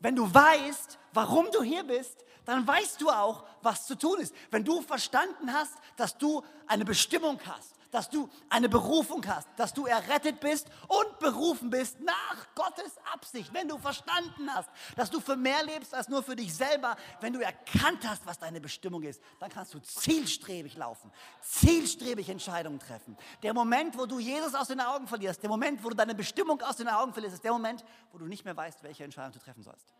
Wenn 0.00 0.14
du 0.14 0.32
weißt, 0.32 0.98
warum 1.14 1.50
du 1.50 1.62
hier 1.62 1.84
bist, 1.84 2.24
dann 2.44 2.66
weißt 2.66 3.00
du 3.00 3.10
auch, 3.10 3.44
was 3.62 3.86
zu 3.86 3.96
tun 3.96 4.20
ist. 4.20 4.34
Wenn 4.50 4.64
du 4.64 4.82
verstanden 4.82 5.52
hast, 5.52 5.74
dass 5.96 6.16
du 6.16 6.44
eine 6.66 6.84
Bestimmung 6.84 7.40
hast, 7.44 7.75
dass 7.96 8.10
du 8.10 8.28
eine 8.50 8.68
Berufung 8.68 9.26
hast, 9.26 9.48
dass 9.56 9.72
du 9.72 9.86
errettet 9.86 10.38
bist 10.38 10.68
und 10.86 11.18
berufen 11.18 11.70
bist 11.70 11.98
nach 11.98 12.54
Gottes 12.54 12.98
Absicht. 13.14 13.54
Wenn 13.54 13.68
du 13.68 13.78
verstanden 13.78 14.54
hast, 14.54 14.68
dass 14.96 15.10
du 15.10 15.18
für 15.18 15.34
mehr 15.34 15.64
lebst 15.64 15.94
als 15.94 16.10
nur 16.10 16.22
für 16.22 16.36
dich 16.36 16.54
selber, 16.54 16.94
wenn 17.22 17.32
du 17.32 17.40
erkannt 17.40 18.06
hast, 18.06 18.26
was 18.26 18.38
deine 18.38 18.60
Bestimmung 18.60 19.02
ist, 19.02 19.22
dann 19.40 19.48
kannst 19.48 19.72
du 19.72 19.78
zielstrebig 19.78 20.76
laufen, 20.76 21.10
zielstrebig 21.40 22.28
Entscheidungen 22.28 22.78
treffen. 22.80 23.16
Der 23.42 23.54
Moment, 23.54 23.96
wo 23.96 24.04
du 24.04 24.18
Jesus 24.18 24.54
aus 24.54 24.68
den 24.68 24.82
Augen 24.82 25.06
verlierst, 25.06 25.42
der 25.42 25.48
Moment, 25.48 25.82
wo 25.82 25.88
du 25.88 25.96
deine 25.96 26.14
Bestimmung 26.14 26.60
aus 26.60 26.76
den 26.76 26.88
Augen 26.88 27.14
verlierst, 27.14 27.36
ist 27.36 27.44
der 27.44 27.52
Moment, 27.52 27.82
wo 28.12 28.18
du 28.18 28.26
nicht 28.26 28.44
mehr 28.44 28.58
weißt, 28.58 28.82
welche 28.82 29.04
Entscheidung 29.04 29.32
du 29.32 29.38
treffen 29.38 29.62
sollst. 29.62 29.94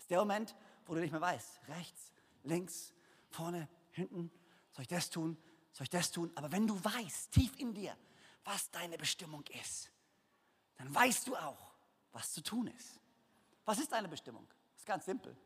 Ist 0.00 0.10
der 0.10 0.18
Moment, 0.18 0.56
wo 0.84 0.94
du 0.94 1.00
nicht 1.00 1.12
mehr 1.12 1.20
weißt, 1.20 1.60
rechts, 1.68 2.12
links, 2.42 2.92
vorne, 3.28 3.68
hinten, 3.92 4.32
soll 4.72 4.82
ich 4.82 4.88
das 4.88 5.10
tun, 5.10 5.36
soll 5.72 5.84
ich 5.84 5.90
das 5.90 6.10
tun? 6.10 6.30
Aber 6.34 6.50
wenn 6.52 6.66
du 6.66 6.82
weißt, 6.82 7.32
tief 7.32 7.58
in 7.58 7.74
dir, 7.74 7.96
was 8.44 8.70
deine 8.70 8.98
Bestimmung 8.98 9.44
ist, 9.62 9.90
dann 10.76 10.94
weißt 10.94 11.26
du 11.26 11.36
auch, 11.36 11.74
was 12.12 12.32
zu 12.32 12.42
tun 12.42 12.66
ist. 12.68 12.98
Was 13.64 13.78
ist 13.78 13.92
deine 13.92 14.08
Bestimmung? 14.08 14.46
Das 14.72 14.80
ist 14.80 14.86
ganz 14.86 15.04
simpel. 15.04 15.36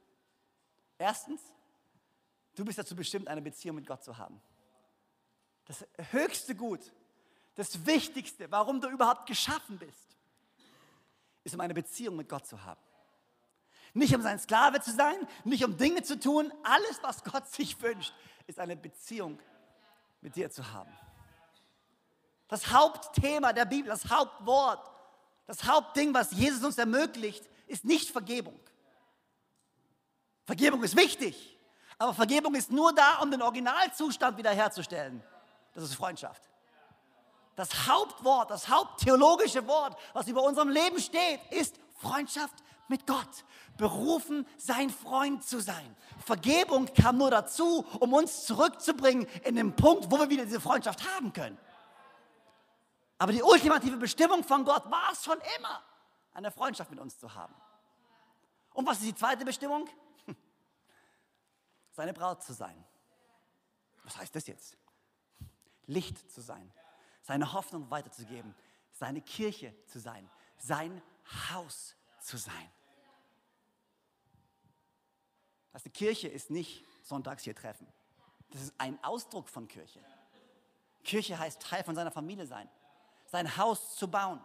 Erstens, 0.97 1.41
du 2.55 2.65
bist 2.65 2.79
dazu 2.79 2.95
bestimmt, 2.95 3.29
eine 3.29 3.43
Beziehung 3.43 3.77
mit 3.77 3.87
Gott 3.87 4.03
zu 4.03 4.17
haben. 4.17 4.41
Das 5.67 5.85
höchste 6.13 6.55
Gut, 6.55 6.93
das 7.55 7.85
Wichtigste, 7.87 8.51
warum 8.51 8.81
du 8.81 8.89
überhaupt 8.89 9.27
geschaffen 9.27 9.79
bist, 9.79 10.17
ist, 11.43 11.55
um 11.55 11.61
eine 11.61 11.75
Beziehung 11.75 12.17
mit 12.17 12.29
Gott 12.29 12.47
zu 12.47 12.63
haben. 12.65 12.81
Nicht 13.93 14.15
um 14.15 14.23
sein 14.23 14.39
Sklave 14.39 14.81
zu 14.81 14.91
sein, 14.91 15.17
nicht 15.45 15.65
um 15.65 15.77
Dinge 15.77 16.03
zu 16.03 16.19
tun. 16.19 16.53
Alles, 16.65 17.01
was 17.03 17.23
Gott 17.23 17.47
sich 17.49 17.81
wünscht, 17.81 18.13
ist 18.47 18.59
eine 18.59 18.77
Beziehung 18.77 19.39
mit 20.25 20.35
dir 20.35 20.51
zu 20.51 20.73
haben. 20.73 20.91
Das 22.49 22.73
Hauptthema 22.73 23.53
der 23.53 23.67
Bibel, 23.67 23.91
das 23.91 24.11
Hauptwort, 24.11 24.91
das 25.47 25.65
Hauptding, 25.65 26.15
was 26.15 26.33
Jesus 26.33 26.65
uns 26.65 26.79
ermöglicht, 26.79 27.45
ist 27.67 27.85
nicht 27.85 28.11
Vergebung. 28.11 28.59
Vergebung 30.45 30.83
ist 30.83 30.97
wichtig, 30.97 31.59
aber 31.99 32.15
Vergebung 32.15 32.55
ist 32.55 32.71
nur 32.71 32.95
da, 32.95 33.19
um 33.19 33.31
den 33.31 33.43
Originalzustand 33.43 34.37
wiederherzustellen. 34.37 35.23
Das 35.75 35.85
ist 35.85 35.95
Freundschaft. 35.95 36.43
Das 37.55 37.87
Hauptwort, 37.87 38.51
das 38.51 38.69
haupttheologische 38.69 39.67
Wort, 39.67 39.97
was 40.13 40.27
über 40.27 40.43
unserem 40.43 40.71
Leben 40.71 40.99
steht, 41.01 41.41
ist 41.51 41.79
Freundschaft 41.99 42.55
mit 42.89 43.07
Gott. 43.07 43.45
Berufen, 43.77 44.47
sein 44.57 44.91
Freund 44.91 45.45
zu 45.45 45.61
sein. 45.61 45.97
Vergebung 46.25 46.87
kam 46.95 47.19
nur 47.19 47.31
dazu, 47.31 47.85
um 48.01 48.13
uns 48.13 48.47
zurückzubringen 48.47 49.27
in 49.45 49.57
den 49.57 49.75
Punkt, 49.75 50.11
wo 50.11 50.19
wir 50.19 50.31
wieder 50.31 50.45
diese 50.45 50.61
Freundschaft 50.61 51.05
haben 51.17 51.33
können. 51.33 51.59
Aber 53.19 53.33
die 53.33 53.43
ultimative 53.43 53.97
Bestimmung 53.97 54.45
von 54.45 54.65
Gott 54.65 54.91
war 54.91 55.13
es 55.13 55.25
schon 55.25 55.39
immer, 55.59 55.83
eine 56.33 56.51
Freundschaft 56.51 56.91
mit 56.91 57.01
uns 57.01 57.19
zu 57.19 57.35
haben. 57.35 57.55
Und 58.75 58.87
was 58.87 58.99
ist 58.99 59.07
die 59.07 59.15
zweite 59.15 59.45
Bestimmung? 59.45 59.89
Seine 61.93 62.13
Braut 62.13 62.43
zu 62.43 62.53
sein. 62.53 62.85
Was 64.03 64.17
heißt 64.17 64.35
das 64.35 64.47
jetzt? 64.47 64.77
Licht 65.87 66.31
zu 66.31 66.41
sein, 66.41 66.73
seine 67.23 67.53
Hoffnung 67.53 67.91
weiterzugeben, 67.91 68.55
seine 68.93 69.21
Kirche 69.21 69.75
zu 69.87 69.99
sein, 69.99 70.29
sein 70.59 71.03
Haus 71.53 71.95
zu 72.25 72.37
sein. 72.37 72.71
Also 75.73 75.91
Kirche 75.91 76.29
ist 76.29 76.51
nicht 76.51 76.85
sonntags 77.03 77.43
hier 77.43 77.55
treffen. 77.55 77.87
Das 78.51 78.63
ist 78.63 78.75
ein 78.79 79.03
Ausdruck 79.03 79.49
von 79.49 79.69
Kirche. 79.69 80.01
Kirche 81.03 81.39
heißt 81.39 81.61
Teil 81.61 81.85
von 81.85 81.95
seiner 81.95 82.11
Familie 82.11 82.47
sein, 82.47 82.69
sein 83.27 83.57
Haus 83.57 83.97
zu 83.97 84.09
bauen, 84.09 84.41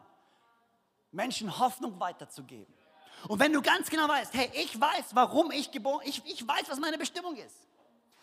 Menschen 1.11 1.57
Hoffnung 1.59 1.99
weiterzugeben. 1.99 2.73
Und 3.27 3.39
wenn 3.39 3.53
du 3.53 3.61
ganz 3.61 3.89
genau 3.89 4.07
weißt, 4.07 4.33
hey, 4.33 4.49
ich 4.53 4.79
weiß, 4.79 5.13
warum 5.13 5.51
ich 5.51 5.71
geboren, 5.71 6.01
ich, 6.05 6.23
ich 6.25 6.45
weiß, 6.45 6.69
was 6.69 6.79
meine 6.79 6.97
Bestimmung 6.97 7.35
ist. 7.35 7.55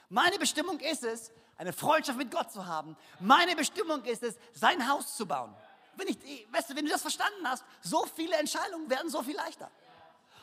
Meine 0.08 0.38
Bestimmung 0.38 0.80
ist 0.80 1.04
es, 1.04 1.32
eine 1.56 1.72
Freundschaft 1.72 2.18
mit 2.18 2.30
Gott 2.30 2.52
zu 2.52 2.66
haben. 2.66 2.96
Meine 3.18 3.56
Bestimmung 3.56 4.04
ist 4.04 4.22
es, 4.22 4.36
sein 4.52 4.88
Haus 4.88 5.16
zu 5.16 5.26
bauen. 5.26 5.54
Wenn, 5.96 6.08
ich, 6.08 6.46
weißt 6.52 6.70
du, 6.70 6.76
wenn 6.76 6.84
du 6.84 6.90
das 6.90 7.02
verstanden 7.02 7.46
hast, 7.46 7.64
so 7.80 8.04
viele 8.14 8.36
Entscheidungen 8.36 8.88
werden 8.88 9.10
so 9.10 9.22
viel 9.22 9.36
leichter. 9.36 9.70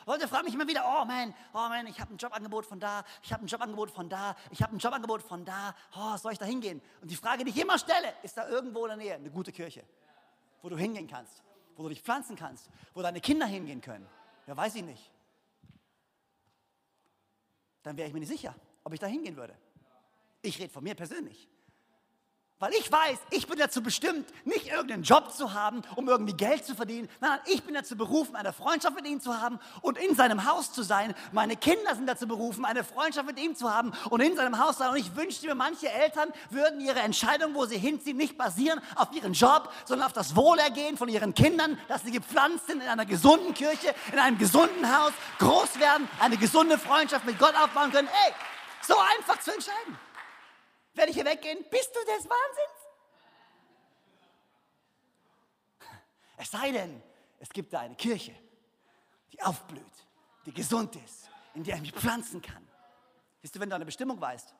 Leute 0.06 0.28
fragen 0.28 0.44
mich 0.44 0.54
immer 0.54 0.68
wieder, 0.68 0.84
oh 0.84 1.04
man, 1.04 1.34
oh 1.54 1.68
man, 1.68 1.86
ich 1.86 1.98
habe 1.98 2.12
ein 2.12 2.18
Jobangebot 2.18 2.66
von 2.66 2.78
da, 2.78 3.04
ich 3.22 3.32
habe 3.32 3.44
ein 3.44 3.46
Jobangebot 3.46 3.90
von 3.90 4.08
da, 4.08 4.36
ich 4.50 4.62
habe 4.62 4.76
ein 4.76 4.78
Jobangebot 4.78 5.22
von 5.22 5.44
da, 5.44 5.74
oh, 5.96 6.16
soll 6.18 6.32
ich 6.32 6.38
da 6.38 6.44
hingehen? 6.44 6.82
Und 7.00 7.10
die 7.10 7.16
Frage, 7.16 7.44
die 7.44 7.50
ich 7.50 7.56
immer 7.56 7.78
stelle, 7.78 8.12
ist 8.22 8.36
da 8.36 8.48
irgendwo 8.48 8.84
in 8.84 8.88
der 8.88 8.96
Nähe 8.98 9.14
eine 9.14 9.30
gute 9.30 9.50
Kirche, 9.50 9.84
wo 10.60 10.68
du 10.68 10.76
hingehen 10.76 11.06
kannst, 11.06 11.42
wo 11.76 11.84
du 11.84 11.88
dich 11.88 12.02
pflanzen 12.02 12.36
kannst, 12.36 12.68
wo 12.92 13.00
deine 13.00 13.20
Kinder 13.20 13.46
hingehen 13.46 13.80
können? 13.80 14.06
Ja, 14.46 14.56
weiß 14.56 14.74
ich 14.74 14.82
nicht. 14.82 15.10
Dann 17.82 17.96
wäre 17.96 18.08
ich 18.08 18.14
mir 18.14 18.20
nicht 18.20 18.28
sicher, 18.28 18.54
ob 18.82 18.92
ich 18.92 19.00
da 19.00 19.06
hingehen 19.06 19.36
würde. 19.36 19.56
Ich 20.42 20.58
rede 20.58 20.72
von 20.72 20.84
mir 20.84 20.94
persönlich. 20.94 21.48
Weil 22.64 22.72
ich 22.76 22.90
weiß, 22.90 23.18
ich 23.28 23.46
bin 23.46 23.58
dazu 23.58 23.82
bestimmt, 23.82 24.26
nicht 24.46 24.68
irgendeinen 24.68 25.02
Job 25.02 25.30
zu 25.34 25.52
haben, 25.52 25.82
um 25.96 26.08
irgendwie 26.08 26.32
Geld 26.32 26.64
zu 26.64 26.74
verdienen. 26.74 27.10
Nein, 27.20 27.38
ich 27.44 27.62
bin 27.62 27.74
dazu 27.74 27.94
berufen, 27.94 28.34
eine 28.36 28.54
Freundschaft 28.54 28.96
mit 28.96 29.06
ihm 29.06 29.20
zu 29.20 29.38
haben 29.38 29.60
und 29.82 29.98
in 29.98 30.14
seinem 30.14 30.50
Haus 30.50 30.72
zu 30.72 30.82
sein. 30.82 31.14
Meine 31.32 31.56
Kinder 31.56 31.94
sind 31.94 32.06
dazu 32.06 32.26
berufen, 32.26 32.64
eine 32.64 32.82
Freundschaft 32.82 33.26
mit 33.26 33.38
ihm 33.38 33.54
zu 33.54 33.70
haben 33.70 33.92
und 34.08 34.22
in 34.22 34.34
seinem 34.34 34.58
Haus 34.58 34.76
zu 34.76 34.78
sein. 34.78 34.92
Und 34.92 34.96
ich 34.96 35.14
wünschte 35.14 35.46
mir, 35.46 35.54
manche 35.54 35.90
Eltern 35.90 36.30
würden 36.48 36.80
ihre 36.80 37.00
Entscheidung, 37.00 37.54
wo 37.54 37.66
sie 37.66 37.76
hinziehen, 37.76 38.16
nicht 38.16 38.38
basieren 38.38 38.80
auf 38.96 39.12
ihren 39.12 39.34
Job, 39.34 39.70
sondern 39.84 40.06
auf 40.06 40.14
das 40.14 40.34
Wohlergehen 40.34 40.96
von 40.96 41.10
ihren 41.10 41.34
Kindern, 41.34 41.78
dass 41.88 42.02
sie 42.04 42.12
gepflanzt 42.12 42.66
sind 42.68 42.82
in 42.82 42.88
einer 42.88 43.04
gesunden 43.04 43.52
Kirche, 43.52 43.94
in 44.10 44.18
einem 44.18 44.38
gesunden 44.38 44.90
Haus, 44.90 45.12
groß 45.38 45.78
werden, 45.78 46.08
eine 46.18 46.38
gesunde 46.38 46.78
Freundschaft 46.78 47.26
mit 47.26 47.38
Gott 47.38 47.54
aufbauen 47.62 47.92
können. 47.92 48.08
Ey, 48.26 48.32
so 48.80 48.94
einfach 48.96 49.38
zu 49.40 49.52
entscheiden. 49.52 49.98
Werde 50.94 51.10
ich 51.10 51.16
hier 51.16 51.24
weggehen? 51.24 51.64
Bist 51.70 51.94
du 51.94 52.00
des 52.00 52.24
Wahnsinns? 52.24 52.84
Es 56.36 56.50
sei 56.50 56.72
denn, 56.72 57.02
es 57.38 57.48
gibt 57.50 57.72
da 57.72 57.80
eine 57.80 57.94
Kirche, 57.94 58.34
die 59.32 59.42
aufblüht, 59.42 60.06
die 60.46 60.52
gesund 60.52 60.96
ist, 60.96 61.30
in 61.54 61.64
der 61.64 61.76
ich 61.76 61.82
mich 61.82 61.92
pflanzen 61.92 62.40
kann. 62.40 62.66
Siehst 63.42 63.54
du, 63.54 63.60
wenn 63.60 63.68
du 63.68 63.76
eine 63.76 63.84
Bestimmung 63.84 64.20
weißt, 64.20 64.54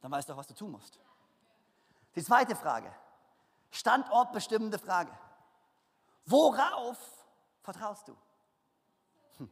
dann 0.00 0.10
weißt 0.10 0.28
du 0.28 0.32
auch, 0.32 0.38
was 0.38 0.46
du 0.46 0.54
tun 0.54 0.70
musst. 0.70 0.98
Die 2.14 2.22
zweite 2.22 2.56
Frage, 2.56 2.94
standortbestimmende 3.70 4.78
Frage. 4.78 5.16
Worauf 6.26 6.98
vertraust 7.62 8.08
du? 8.08 8.16
Hm. 9.38 9.50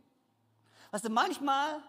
Weißt 0.90 1.04
du, 1.04 1.10
manchmal 1.10 1.82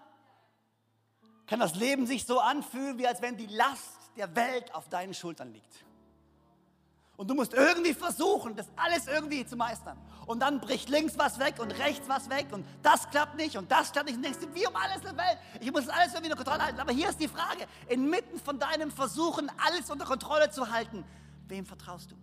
kann 1.49 1.59
das 1.59 1.73
Leben 1.73 2.05
sich 2.05 2.27
so 2.27 2.39
anfühlen, 2.39 2.99
wie 2.99 3.07
als 3.07 3.23
wenn 3.23 3.35
die 3.35 3.47
Last 3.47 3.97
der 4.15 4.35
Welt 4.35 4.73
auf 4.75 4.87
deinen 4.87 5.15
Schultern 5.15 5.51
liegt. 5.51 5.83
Und 7.17 7.27
du 7.27 7.33
musst 7.33 7.53
irgendwie 7.53 7.95
versuchen, 7.95 8.55
das 8.55 8.67
alles 8.75 9.07
irgendwie 9.07 9.43
zu 9.45 9.57
meistern. 9.57 9.97
Und 10.27 10.41
dann 10.41 10.61
bricht 10.61 10.89
links 10.89 11.17
was 11.17 11.39
weg 11.39 11.55
und 11.59 11.71
rechts 11.71 12.07
was 12.07 12.29
weg 12.29 12.47
und 12.51 12.65
das 12.83 13.09
klappt 13.09 13.35
nicht 13.35 13.57
und 13.57 13.69
das 13.71 13.91
klappt 13.91 14.05
nicht. 14.05 14.17
Und 14.17 14.23
denkst 14.23 14.39
du, 14.39 14.53
wie 14.53 14.67
um 14.67 14.75
alles 14.75 14.97
in 14.97 15.15
der 15.15 15.17
Welt? 15.17 15.39
Ich 15.59 15.71
muss 15.71 15.89
alles 15.89 16.13
irgendwie 16.13 16.31
unter 16.31 16.35
Kontrolle 16.37 16.63
halten. 16.63 16.79
Aber 16.79 16.93
hier 16.93 17.09
ist 17.09 17.19
die 17.19 17.27
Frage, 17.27 17.65
inmitten 17.87 18.39
von 18.39 18.59
deinem 18.59 18.91
Versuchen, 18.91 19.51
alles 19.65 19.89
unter 19.89 20.05
Kontrolle 20.05 20.51
zu 20.51 20.71
halten, 20.71 21.03
wem 21.47 21.65
vertraust 21.65 22.11
du? 22.11 22.15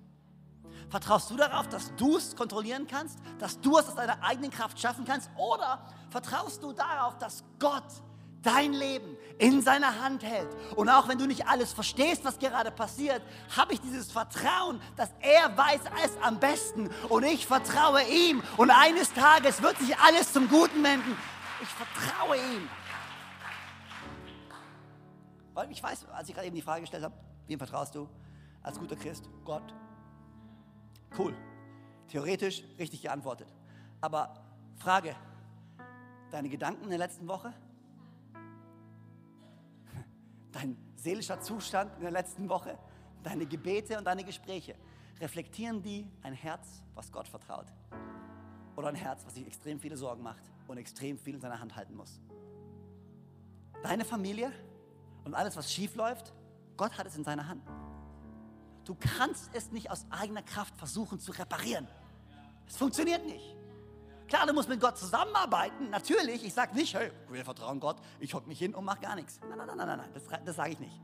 Vertraust 0.89 1.31
du 1.31 1.37
darauf, 1.37 1.69
dass 1.69 1.95
du 1.97 2.17
es 2.17 2.37
kontrollieren 2.37 2.87
kannst, 2.87 3.19
dass 3.41 3.61
du 3.61 3.77
es 3.77 3.89
aus 3.89 3.97
deiner 3.97 4.23
eigenen 4.23 4.53
Kraft 4.53 4.81
schaffen 4.81 5.05
kannst? 5.05 5.31
Oder 5.37 5.85
vertraust 6.11 6.63
du 6.63 6.73
darauf, 6.73 7.19
dass 7.19 7.43
Gott 7.59 7.83
dein 8.47 8.73
Leben 8.73 9.17
in 9.39 9.61
seiner 9.61 10.01
Hand 10.03 10.23
hält. 10.23 10.49
Und 10.77 10.89
auch 10.89 11.09
wenn 11.09 11.19
du 11.19 11.27
nicht 11.27 11.47
alles 11.47 11.73
verstehst, 11.73 12.25
was 12.25 12.39
gerade 12.39 12.71
passiert, 12.71 13.23
habe 13.57 13.75
ich 13.75 13.81
dieses 13.81 14.11
Vertrauen, 14.11 14.81
dass 14.97 15.11
er 15.21 15.57
weiß 15.57 15.81
es 16.05 16.17
am 16.23 16.39
besten. 16.41 16.91
Und 17.09 17.25
ich 17.25 17.47
vertraue 17.47 18.03
ihm. 18.05 18.43
Und 18.57 18.71
eines 18.71 19.13
Tages 19.13 19.63
wird 19.63 19.77
sich 19.79 19.97
alles 19.99 20.33
zum 20.33 20.49
Guten 20.49 20.83
wenden. 20.83 21.17
Ich 21.61 21.69
vertraue 21.69 22.37
ihm. 22.37 22.69
Weil 25.55 25.71
ich 25.71 25.83
weiß, 25.83 26.07
als 26.11 26.29
ich 26.29 26.35
gerade 26.35 26.47
eben 26.47 26.57
die 26.57 26.63
Frage 26.63 26.83
gestellt 26.83 27.05
habe, 27.05 27.15
wem 27.47 27.59
vertraust 27.59 27.95
du 27.95 28.09
als 28.63 28.79
guter 28.79 28.97
Christ? 28.97 29.29
Gott. 29.45 29.75
Cool. 31.19 31.35
Theoretisch 32.09 32.63
richtig 32.79 33.03
geantwortet. 33.03 33.49
Aber 34.01 34.35
Frage, 34.77 35.17
deine 36.31 36.49
Gedanken 36.49 36.85
in 36.85 36.91
der 36.91 36.99
letzten 36.99 37.27
Woche? 37.27 37.53
Dein 40.57 40.77
seelischer 40.97 41.41
Zustand 41.41 41.95
in 41.97 42.03
der 42.03 42.11
letzten 42.11 42.49
Woche, 42.49 42.79
deine 43.23 43.47
Gebete 43.47 43.99
und 43.99 44.05
deine 44.05 44.25
Gespräche, 44.25 44.75
reflektieren 45.21 45.83
die 45.83 46.07
ein 46.23 46.33
Herz, 46.33 46.83
was 46.95 47.13
Gott 47.13 47.29
vertraut? 47.29 47.67
Oder 48.75 48.89
ein 48.89 48.95
Herz, 48.95 49.25
was 49.25 49.35
sich 49.35 49.47
extrem 49.47 49.79
viele 49.79 49.97
Sorgen 49.97 50.23
macht 50.23 50.43
und 50.67 50.79
extrem 50.79 51.19
viel 51.19 51.35
in 51.35 51.41
seiner 51.41 51.61
Hand 51.61 51.77
halten 51.77 51.95
muss? 51.95 52.21
Deine 53.83 54.05
Familie 54.05 54.51
und 55.25 55.35
alles, 55.35 55.57
was 55.57 55.73
schief 55.73 55.95
läuft, 55.95 56.33
Gott 56.77 56.97
hat 56.97 57.07
es 57.07 57.17
in 57.17 57.25
seiner 57.25 57.49
Hand. 57.49 57.63
Du 58.85 58.95
kannst 58.95 59.51
es 59.55 59.73
nicht 59.73 59.91
aus 59.91 60.07
eigener 60.11 60.43
Kraft 60.43 60.77
versuchen 60.77 61.19
zu 61.19 61.33
reparieren. 61.33 61.87
Es 62.67 62.77
funktioniert 62.77 63.25
nicht. 63.27 63.56
Klar, 64.29 64.47
du 64.47 64.53
musst 64.53 64.69
mit 64.69 64.81
Gott 64.81 64.99
zusammenarbeiten, 64.99 65.91
natürlich. 65.91 66.45
Ich 66.45 66.53
sage 66.53 66.75
nicht, 66.75 66.95
hey, 66.95 67.13
wir 67.29 67.45
vertrauen 67.45 67.79
Gott, 67.79 67.97
ich 68.19 68.35
hocke 68.35 68.49
mich 68.49 68.59
hin 68.59 68.75
und 68.75 68.85
mache 68.85 69.01
gar 69.01 69.15
nichts. 69.15 69.39
Nein, 69.49 69.59
nein, 69.59 69.67
nein, 69.69 69.77
nein, 69.77 69.99
nein, 69.99 70.11
das, 70.15 70.25
das 70.45 70.57
sage 70.57 70.73
ich 70.73 70.81
nicht. 70.81 71.01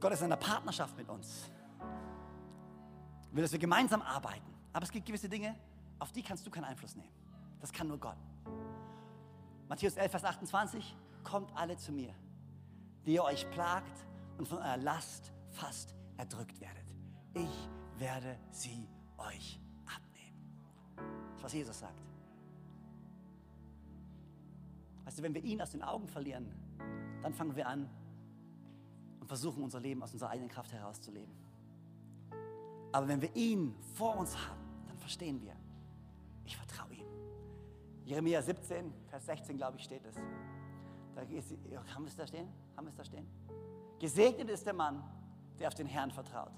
Gott 0.00 0.12
ist 0.12 0.20
in 0.20 0.26
einer 0.26 0.36
Partnerschaft 0.36 0.96
mit 0.96 1.08
uns. 1.08 1.50
Will, 3.32 3.42
dass 3.42 3.52
wir 3.52 3.58
gemeinsam 3.58 4.02
arbeiten. 4.02 4.52
Aber 4.72 4.84
es 4.84 4.90
gibt 4.90 5.06
gewisse 5.06 5.28
Dinge, 5.28 5.54
auf 5.98 6.10
die 6.10 6.22
kannst 6.22 6.46
du 6.46 6.50
keinen 6.50 6.64
Einfluss 6.64 6.96
nehmen. 6.96 7.12
Das 7.60 7.72
kann 7.72 7.86
nur 7.86 7.98
Gott. 7.98 8.16
Matthäus 9.68 9.96
11, 9.96 10.10
Vers 10.10 10.24
28, 10.24 10.96
kommt 11.22 11.54
alle 11.56 11.76
zu 11.76 11.92
mir, 11.92 12.12
die 13.06 13.14
ihr 13.14 13.22
euch 13.22 13.48
plagt 13.50 14.04
und 14.38 14.48
von 14.48 14.58
eurer 14.58 14.78
Last 14.78 15.32
fast 15.50 15.94
erdrückt 16.16 16.60
werdet. 16.60 16.86
Ich 17.34 17.68
werde 17.98 18.36
sie 18.50 18.88
euch 19.18 19.60
was 21.42 21.52
Jesus 21.52 21.78
sagt. 21.78 22.00
Du, 25.20 25.24
wenn 25.24 25.34
wir 25.34 25.44
ihn 25.44 25.60
aus 25.60 25.70
den 25.70 25.82
Augen 25.82 26.08
verlieren, 26.08 26.50
dann 27.22 27.34
fangen 27.34 27.54
wir 27.54 27.68
an 27.68 27.90
und 29.20 29.26
versuchen 29.26 29.62
unser 29.62 29.78
Leben 29.78 30.02
aus 30.02 30.14
unserer 30.14 30.30
eigenen 30.30 30.48
Kraft 30.48 30.72
herauszuleben. 30.72 31.34
Aber 32.90 33.06
wenn 33.06 33.20
wir 33.20 33.36
ihn 33.36 33.74
vor 33.94 34.16
uns 34.16 34.34
haben, 34.34 34.60
dann 34.86 34.96
verstehen 34.96 35.42
wir, 35.42 35.54
ich 36.46 36.56
vertraue 36.56 36.94
ihm. 36.94 37.04
Jeremia 38.06 38.40
17, 38.40 38.94
Vers 39.08 39.26
16, 39.26 39.58
glaube 39.58 39.76
ich, 39.76 39.84
steht 39.84 40.06
es. 40.06 40.16
Da 41.14 41.20
ist, 41.20 41.52
haben 41.94 42.04
wir 42.04 42.08
es 42.08 42.16
da 42.16 42.26
stehen? 42.26 42.48
Haben 42.74 42.86
wir 42.86 42.90
es 42.90 42.96
da 42.96 43.04
stehen? 43.04 43.26
Gesegnet 43.98 44.48
ist 44.48 44.64
der 44.64 44.72
Mann, 44.72 45.04
der 45.58 45.68
auf 45.68 45.74
den 45.74 45.86
Herrn 45.86 46.10
vertraut. 46.10 46.52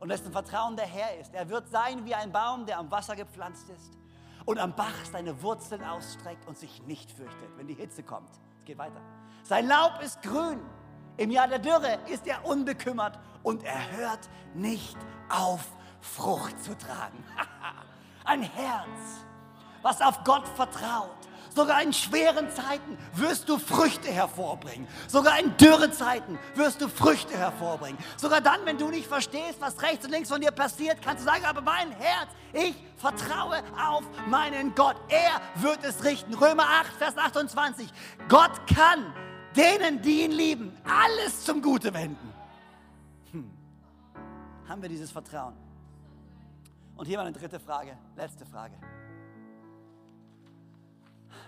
Und 0.00 0.08
dessen 0.08 0.32
Vertrauen 0.32 0.74
der 0.74 0.86
Herr 0.86 1.20
ist. 1.20 1.32
Er 1.32 1.48
wird 1.48 1.68
sein 1.68 2.04
wie 2.04 2.16
ein 2.16 2.32
Baum, 2.32 2.66
der 2.66 2.78
am 2.80 2.90
Wasser 2.90 3.14
gepflanzt 3.14 3.68
ist 3.70 3.96
und 4.44 4.58
am 4.58 4.74
Bach 4.74 5.04
seine 5.10 5.42
Wurzeln 5.42 5.84
ausstreckt 5.84 6.46
und 6.46 6.58
sich 6.58 6.82
nicht 6.86 7.10
fürchtet, 7.10 7.56
wenn 7.56 7.66
die 7.66 7.74
Hitze 7.74 8.02
kommt. 8.02 8.30
Es 8.58 8.64
geht 8.64 8.78
weiter. 8.78 9.00
Sein 9.42 9.66
Laub 9.66 10.00
ist 10.02 10.22
grün. 10.22 10.60
Im 11.16 11.30
Jahr 11.30 11.48
der 11.48 11.58
Dürre 11.58 11.98
ist 12.08 12.26
er 12.26 12.44
unbekümmert 12.46 13.18
und 13.42 13.64
er 13.64 13.92
hört 13.92 14.30
nicht 14.54 14.96
auf, 15.28 15.66
Frucht 16.00 16.58
zu 16.62 16.76
tragen. 16.76 17.22
ein 18.24 18.42
Herz, 18.42 19.24
was 19.82 20.00
auf 20.00 20.24
Gott 20.24 20.48
vertraut 20.48 21.10
Sogar 21.54 21.82
in 21.82 21.92
schweren 21.92 22.50
Zeiten 22.50 22.96
wirst 23.14 23.48
du 23.48 23.58
Früchte 23.58 24.10
hervorbringen. 24.10 24.88
Sogar 25.06 25.38
in 25.38 25.54
Dürrezeiten 25.56 26.38
wirst 26.54 26.80
du 26.80 26.88
Früchte 26.88 27.36
hervorbringen. 27.36 27.98
Sogar 28.16 28.40
dann, 28.40 28.64
wenn 28.64 28.78
du 28.78 28.88
nicht 28.88 29.06
verstehst, 29.06 29.60
was 29.60 29.80
rechts 29.82 30.04
und 30.04 30.12
links 30.12 30.28
von 30.30 30.40
dir 30.40 30.50
passiert, 30.50 31.02
kannst 31.02 31.24
du 31.24 31.30
sagen, 31.30 31.44
aber 31.44 31.60
mein 31.60 31.90
Herz, 31.92 32.28
ich 32.52 32.74
vertraue 32.96 33.62
auf 33.78 34.04
meinen 34.28 34.74
Gott. 34.74 34.96
Er 35.08 35.40
wird 35.62 35.84
es 35.84 36.04
richten. 36.04 36.34
Römer 36.34 36.64
8, 36.64 36.92
Vers 36.94 37.18
28. 37.18 37.88
Gott 38.28 38.66
kann 38.66 39.12
denen, 39.56 40.00
die 40.00 40.24
ihn 40.24 40.32
lieben, 40.32 40.76
alles 40.84 41.44
zum 41.44 41.60
Gute 41.60 41.92
wenden. 41.92 42.32
Hm. 43.32 43.50
Haben 44.68 44.82
wir 44.82 44.88
dieses 44.88 45.10
Vertrauen? 45.10 45.54
Und 46.96 47.06
hier 47.06 47.18
mal 47.18 47.26
eine 47.26 47.36
dritte 47.36 47.60
Frage, 47.60 47.96
letzte 48.16 48.46
Frage. 48.46 48.74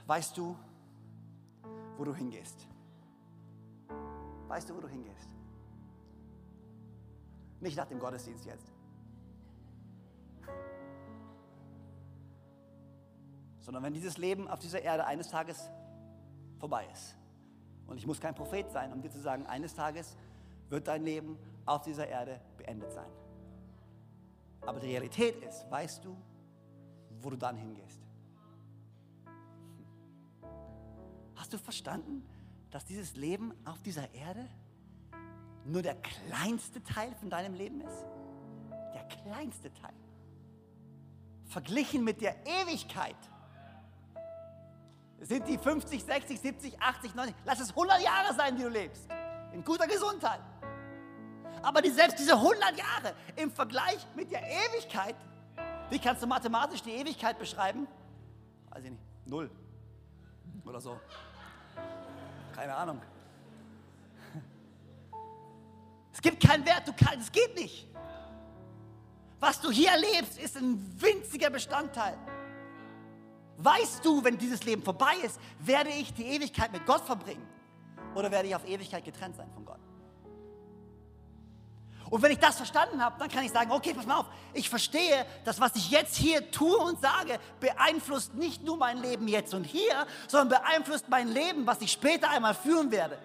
Weißt 0.06 0.36
du, 0.36 0.56
wo 1.96 2.04
du 2.04 2.14
hingehst? 2.14 2.66
Weißt 4.48 4.68
du, 4.68 4.76
wo 4.76 4.80
du 4.80 4.88
hingehst? 4.88 5.28
Nicht 7.60 7.76
nach 7.76 7.86
dem 7.86 7.98
Gottesdienst 7.98 8.44
jetzt. 8.44 8.72
Sondern 13.60 13.82
wenn 13.82 13.94
dieses 13.94 14.18
Leben 14.18 14.46
auf 14.48 14.58
dieser 14.58 14.82
Erde 14.82 15.06
eines 15.06 15.28
Tages 15.28 15.70
vorbei 16.58 16.86
ist. 16.92 17.16
Und 17.86 17.96
ich 17.96 18.06
muss 18.06 18.20
kein 18.20 18.34
Prophet 18.34 18.70
sein, 18.70 18.92
um 18.92 19.00
dir 19.00 19.10
zu 19.10 19.20
sagen, 19.20 19.46
eines 19.46 19.74
Tages 19.74 20.16
wird 20.68 20.86
dein 20.88 21.02
Leben 21.02 21.38
auf 21.64 21.82
dieser 21.82 22.06
Erde 22.06 22.40
beendet 22.58 22.92
sein. 22.92 23.10
Aber 24.60 24.80
die 24.80 24.86
Realität 24.86 25.42
ist, 25.42 25.70
weißt 25.70 26.04
du, 26.04 26.16
wo 27.22 27.30
du 27.30 27.36
dann 27.36 27.56
hingehst? 27.56 28.03
Hast 31.44 31.52
du 31.52 31.59
verstanden, 31.59 32.26
dass 32.70 32.87
dieses 32.87 33.16
Leben 33.16 33.52
auf 33.66 33.78
dieser 33.83 34.14
Erde 34.14 34.48
nur 35.66 35.83
der 35.83 35.94
kleinste 35.94 36.83
Teil 36.83 37.14
von 37.16 37.28
deinem 37.28 37.52
Leben 37.52 37.83
ist? 37.83 38.07
Der 38.94 39.07
kleinste 39.09 39.70
Teil. 39.74 39.92
Verglichen 41.44 42.02
mit 42.02 42.22
der 42.22 42.35
Ewigkeit 42.46 43.18
sind 45.20 45.46
die 45.46 45.59
50, 45.59 46.02
60, 46.02 46.40
70, 46.40 46.80
80, 46.80 47.14
90, 47.14 47.37
lass 47.44 47.61
es 47.61 47.68
100 47.68 48.00
Jahre 48.00 48.35
sein, 48.35 48.57
die 48.57 48.62
du 48.62 48.70
lebst. 48.70 49.07
In 49.52 49.62
guter 49.62 49.87
Gesundheit. 49.87 50.40
Aber 51.61 51.83
die, 51.83 51.90
selbst 51.90 52.18
diese 52.18 52.37
100 52.37 52.74
Jahre 52.78 53.14
im 53.37 53.50
Vergleich 53.50 54.07
mit 54.16 54.33
der 54.33 54.40
Ewigkeit, 54.44 55.16
wie 55.90 55.98
kannst 55.98 56.22
du 56.22 56.26
mathematisch 56.26 56.80
die 56.80 56.92
Ewigkeit 56.92 57.38
beschreiben? 57.38 57.87
Weiß 58.70 58.83
ich 58.85 58.92
nicht, 58.92 59.02
null 59.26 59.50
oder 60.66 60.80
so. 60.80 60.98
Keine 62.54 62.74
Ahnung. 62.74 63.00
Es 66.12 66.22
gibt 66.22 66.42
keinen 66.42 66.64
Wert, 66.64 66.86
du 66.86 66.92
kannst, 66.92 67.26
es 67.26 67.32
geht 67.32 67.54
nicht. 67.56 67.88
Was 69.40 69.60
du 69.60 69.70
hier 69.70 69.90
erlebst, 69.90 70.38
ist 70.38 70.56
ein 70.56 70.78
winziger 71.00 71.50
Bestandteil. 71.50 72.16
Weißt 73.56 74.04
du, 74.04 74.22
wenn 74.24 74.38
dieses 74.38 74.64
Leben 74.64 74.82
vorbei 74.82 75.14
ist, 75.24 75.38
werde 75.58 75.90
ich 75.90 76.14
die 76.14 76.24
Ewigkeit 76.24 76.72
mit 76.72 76.86
Gott 76.86 77.02
verbringen? 77.02 77.46
Oder 78.14 78.30
werde 78.30 78.48
ich 78.48 78.54
auf 78.54 78.66
Ewigkeit 78.66 79.04
getrennt 79.04 79.36
sein 79.36 79.50
von 79.52 79.64
Gott? 79.64 79.73
Und 82.10 82.22
wenn 82.22 82.30
ich 82.30 82.38
das 82.38 82.56
verstanden 82.56 83.02
habe, 83.02 83.16
dann 83.18 83.28
kann 83.28 83.44
ich 83.44 83.52
sagen, 83.52 83.70
okay, 83.72 83.94
pass 83.94 84.06
mal 84.06 84.18
auf, 84.18 84.26
ich 84.52 84.68
verstehe, 84.68 85.26
dass 85.44 85.60
was 85.60 85.74
ich 85.76 85.90
jetzt 85.90 86.16
hier 86.16 86.50
tue 86.50 86.76
und 86.76 87.00
sage, 87.00 87.38
beeinflusst 87.60 88.34
nicht 88.34 88.62
nur 88.62 88.76
mein 88.76 89.00
Leben 89.00 89.26
jetzt 89.28 89.54
und 89.54 89.64
hier, 89.64 90.06
sondern 90.28 90.60
beeinflusst 90.60 91.08
mein 91.08 91.28
Leben, 91.28 91.66
was 91.66 91.80
ich 91.80 91.92
später 91.92 92.30
einmal 92.30 92.54
führen 92.54 92.90
werde. 92.90 93.18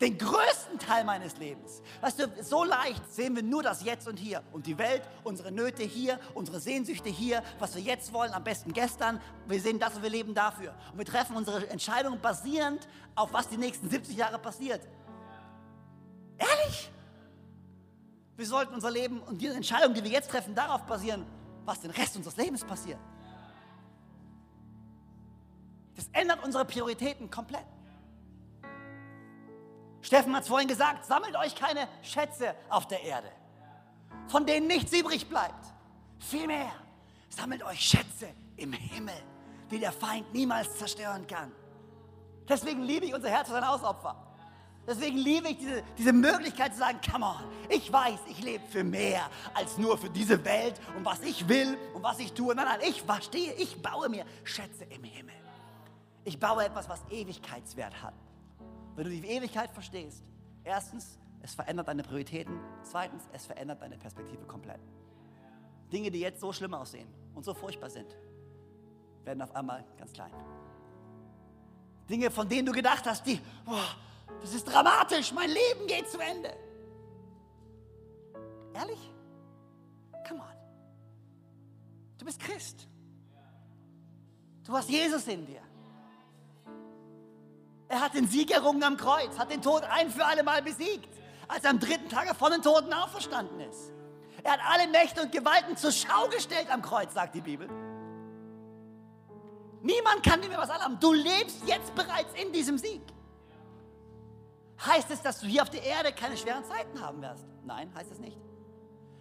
Den 0.00 0.18
größten 0.18 0.80
Teil 0.80 1.04
meines 1.04 1.36
Lebens. 1.36 1.80
Weißt 2.00 2.18
du, 2.18 2.42
so 2.42 2.64
leicht 2.64 3.08
sehen 3.12 3.36
wir 3.36 3.44
nur 3.44 3.62
das 3.62 3.84
Jetzt 3.84 4.08
und 4.08 4.16
Hier. 4.16 4.42
Und 4.50 4.66
die 4.66 4.76
Welt, 4.76 5.02
unsere 5.22 5.52
Nöte 5.52 5.84
hier, 5.84 6.18
unsere 6.34 6.58
Sehnsüchte 6.58 7.08
hier, 7.08 7.40
was 7.60 7.76
wir 7.76 7.82
jetzt 7.82 8.12
wollen, 8.12 8.32
am 8.32 8.42
besten 8.42 8.72
gestern. 8.72 9.20
Wir 9.46 9.60
sehen 9.60 9.78
das 9.78 9.94
und 9.94 10.02
wir 10.02 10.10
leben 10.10 10.34
dafür. 10.34 10.74
Und 10.90 10.98
wir 10.98 11.04
treffen 11.04 11.36
unsere 11.36 11.70
Entscheidungen 11.70 12.20
basierend 12.20 12.88
auf 13.14 13.32
was 13.32 13.48
die 13.48 13.58
nächsten 13.58 13.88
70 13.88 14.16
Jahre 14.16 14.40
passiert. 14.40 14.80
Ehrlich? 16.36 16.90
Wir 18.42 18.48
sollten 18.48 18.74
unser 18.74 18.90
Leben 18.90 19.22
und 19.22 19.40
die 19.40 19.46
Entscheidungen, 19.46 19.94
die 19.94 20.02
wir 20.02 20.10
jetzt 20.10 20.28
treffen, 20.28 20.52
darauf 20.52 20.82
basieren, 20.82 21.24
was 21.64 21.78
den 21.78 21.92
Rest 21.92 22.16
unseres 22.16 22.36
Lebens 22.36 22.64
passiert. 22.64 22.98
Das 25.94 26.08
ändert 26.12 26.42
unsere 26.42 26.64
Prioritäten 26.64 27.30
komplett. 27.30 27.64
Steffen 30.00 30.34
hat 30.34 30.42
es 30.42 30.48
vorhin 30.48 30.66
gesagt, 30.66 31.04
sammelt 31.04 31.36
euch 31.36 31.54
keine 31.54 31.86
Schätze 32.02 32.56
auf 32.68 32.88
der 32.88 33.04
Erde, 33.04 33.30
von 34.26 34.44
denen 34.44 34.66
nichts 34.66 34.92
übrig 34.92 35.28
bleibt. 35.28 35.72
Vielmehr, 36.18 36.72
sammelt 37.28 37.62
euch 37.62 37.78
Schätze 37.78 38.26
im 38.56 38.72
Himmel, 38.72 39.22
die 39.70 39.78
der 39.78 39.92
Feind 39.92 40.34
niemals 40.34 40.76
zerstören 40.78 41.28
kann. 41.28 41.52
Deswegen 42.48 42.82
liebe 42.82 43.06
ich 43.06 43.14
unser 43.14 43.30
Herz 43.30 43.46
für 43.46 43.54
sein 43.54 43.62
Ausopfer. 43.62 44.31
Deswegen 44.86 45.16
liebe 45.16 45.48
ich 45.48 45.58
diese, 45.58 45.82
diese 45.96 46.12
Möglichkeit 46.12 46.72
zu 46.72 46.80
sagen, 46.80 46.98
come 47.08 47.24
on, 47.24 47.44
ich 47.68 47.92
weiß, 47.92 48.18
ich 48.28 48.42
lebe 48.42 48.64
für 48.66 48.82
mehr 48.82 49.30
als 49.54 49.78
nur 49.78 49.96
für 49.96 50.10
diese 50.10 50.44
Welt 50.44 50.80
und 50.96 51.04
was 51.04 51.20
ich 51.22 51.48
will 51.48 51.78
und 51.94 52.02
was 52.02 52.18
ich 52.18 52.32
tue. 52.32 52.54
Nein, 52.54 52.66
nein, 52.66 52.80
ich 52.88 53.02
verstehe, 53.02 53.52
ich 53.54 53.80
baue 53.80 54.08
mir 54.08 54.24
Schätze 54.42 54.84
im 54.84 55.04
Himmel. 55.04 55.34
Ich 56.24 56.38
baue 56.38 56.64
etwas, 56.64 56.88
was 56.88 57.00
Ewigkeitswert 57.10 58.02
hat. 58.02 58.14
Wenn 58.96 59.04
du 59.04 59.10
die 59.10 59.24
Ewigkeit 59.26 59.70
verstehst, 59.70 60.24
erstens, 60.64 61.18
es 61.42 61.54
verändert 61.54 61.88
deine 61.88 62.02
Prioritäten. 62.02 62.58
Zweitens, 62.82 63.28
es 63.32 63.46
verändert 63.46 63.82
deine 63.82 63.98
Perspektive 63.98 64.44
komplett. 64.46 64.80
Dinge, 65.92 66.10
die 66.10 66.20
jetzt 66.20 66.40
so 66.40 66.52
schlimm 66.52 66.74
aussehen 66.74 67.08
und 67.34 67.44
so 67.44 67.52
furchtbar 67.54 67.90
sind, 67.90 68.16
werden 69.24 69.42
auf 69.42 69.54
einmal 69.54 69.84
ganz 69.98 70.12
klein. 70.12 70.32
Dinge, 72.08 72.30
von 72.30 72.48
denen 72.48 72.66
du 72.66 72.72
gedacht 72.72 73.06
hast, 73.06 73.26
die, 73.26 73.40
boah, 73.64 73.96
das 74.40 74.54
ist 74.54 74.64
dramatisch, 74.64 75.32
mein 75.32 75.50
Leben 75.50 75.86
geht 75.86 76.08
zu 76.08 76.18
Ende. 76.18 76.52
Ehrlich? 78.74 79.10
Come 80.26 80.40
on. 80.40 80.56
Du 82.18 82.24
bist 82.24 82.40
Christ. 82.40 82.88
Du 84.64 84.72
hast 84.72 84.88
Jesus 84.88 85.26
in 85.26 85.44
dir. 85.46 85.62
Er 87.88 88.00
hat 88.00 88.14
den 88.14 88.26
Sieg 88.26 88.50
errungen 88.50 88.82
am 88.84 88.96
Kreuz, 88.96 89.38
hat 89.38 89.50
den 89.50 89.60
Tod 89.60 89.82
ein 89.84 90.10
für 90.10 90.24
alle 90.24 90.42
Mal 90.42 90.62
besiegt, 90.62 91.10
als 91.46 91.64
er 91.64 91.70
am 91.70 91.78
dritten 91.78 92.08
Tage 92.08 92.34
von 92.34 92.50
den 92.50 92.62
Toten 92.62 92.92
auferstanden 92.92 93.60
ist. 93.60 93.92
Er 94.42 94.52
hat 94.52 94.60
alle 94.66 94.88
Mächte 94.88 95.20
und 95.22 95.30
Gewalten 95.30 95.76
zur 95.76 95.92
Schau 95.92 96.28
gestellt 96.28 96.70
am 96.70 96.80
Kreuz, 96.80 97.12
sagt 97.12 97.34
die 97.34 97.40
Bibel. 97.40 97.68
Niemand 99.82 100.22
kann 100.22 100.40
dir 100.40 100.48
mehr 100.48 100.58
was 100.58 100.70
anhaben. 100.70 100.98
Du 101.00 101.12
lebst 101.12 101.58
jetzt 101.66 101.94
bereits 101.94 102.32
in 102.40 102.52
diesem 102.52 102.78
Sieg. 102.78 103.02
Heißt 104.84 105.10
es, 105.10 105.22
dass 105.22 105.40
du 105.40 105.46
hier 105.46 105.62
auf 105.62 105.70
der 105.70 105.82
Erde 105.82 106.12
keine 106.12 106.36
schweren 106.36 106.64
Zeiten 106.64 107.00
haben 107.00 107.22
wirst? 107.22 107.46
Nein, 107.64 107.92
heißt 107.94 108.10
es 108.10 108.18
nicht. 108.18 108.38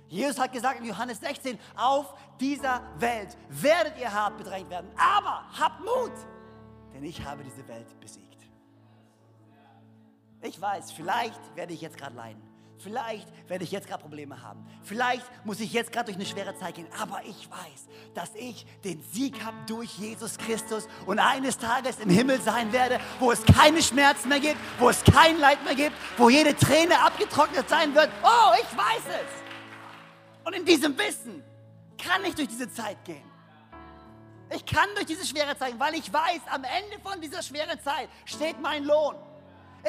Jesus 0.08 0.38
hat 0.39 0.52
gesagt 0.52 0.80
in 0.80 0.86
Johannes 0.86 1.19
16, 1.19 1.58
auf 1.78 2.13
dieser 2.39 2.82
Welt 2.97 3.38
werdet 3.47 3.97
ihr 3.97 4.12
hart 4.12 4.38
bedrängt 4.38 4.69
werden, 4.69 4.91
aber 4.97 5.45
habt 5.58 5.80
Mut, 5.80 6.12
denn 6.93 7.04
ich 7.04 7.24
habe 7.24 7.43
diese 7.43 7.65
Welt 7.69 7.97
besiegt. 8.02 8.32
Ich 10.41 10.60
weiß, 10.60 10.91
vielleicht 10.91 11.56
werde 11.56 11.74
ich 11.74 11.82
jetzt 11.82 11.97
gerade 11.97 12.15
leiden. 12.15 12.41
Vielleicht 12.84 13.28
werde 13.48 13.63
ich 13.63 13.72
jetzt 13.72 13.88
gerade 13.88 14.02
Probleme 14.02 14.41
haben. 14.41 14.65
Vielleicht 14.84 15.26
muss 15.46 15.60
ich 15.60 15.72
jetzt 15.72 15.91
gerade 15.91 16.06
durch 16.06 16.17
eine 16.17 16.26
schwere 16.26 16.56
Zeit 16.56 16.76
gehen. 16.76 16.88
Aber 17.00 17.22
ich 17.24 17.50
weiß, 17.50 17.88
dass 18.13 18.34
ich 18.36 18.65
den 18.84 19.04
Sieg 19.04 19.44
habe 19.44 19.58
durch 19.67 19.98
Jesus 19.98 20.38
Christus 20.38 20.88
und 21.06 21.20
eines 21.20 21.58
Tages 21.58 22.00
im 22.00 22.10
Himmel 22.10 22.41
sein 22.41 22.74
werde, 22.74 23.00
wo 23.20 23.32
es 23.32 23.44
keine 23.46 23.82
Schmerzen 23.82 24.30
mehr 24.30 24.39
gibt, 24.39 24.58
wo 24.80 24.89
es 24.89 25.04
kein 25.04 25.39
Leid 25.39 25.63
mehr 25.63 25.76
gibt, 25.76 25.96
wo 26.17 26.30
jede 26.30 26.56
Träne 26.56 27.00
abgetrocknet 27.00 27.70
sein 27.70 27.94
wird. 27.94 28.10
Oh, 28.24 28.54
ich 28.56 28.78
weiß 28.78 29.04
es. 29.08 30.46
Und 30.46 30.54
in 30.54 30.65
diesem 30.65 30.98
Wissen 30.98 31.44
kann 31.98 32.26
ich 32.26 32.34
durch 32.34 32.48
diese 32.48 32.70
Zeit 32.72 33.04
gehen. 33.06 33.30
Ich 34.54 34.65
kann 34.65 34.89
durch 34.96 35.06
diese 35.06 35.26
schwere 35.26 35.58
Zeit, 35.58 35.80
weil 35.80 35.94
ich 35.96 36.12
weiß, 36.12 36.41
am 36.52 36.63
Ende 36.63 37.00
von 37.02 37.22
dieser 37.22 37.41
schweren 37.41 37.80
Zeit 37.82 38.10
steht 38.26 38.60
mein 38.60 38.84
Lohn. 38.84 39.15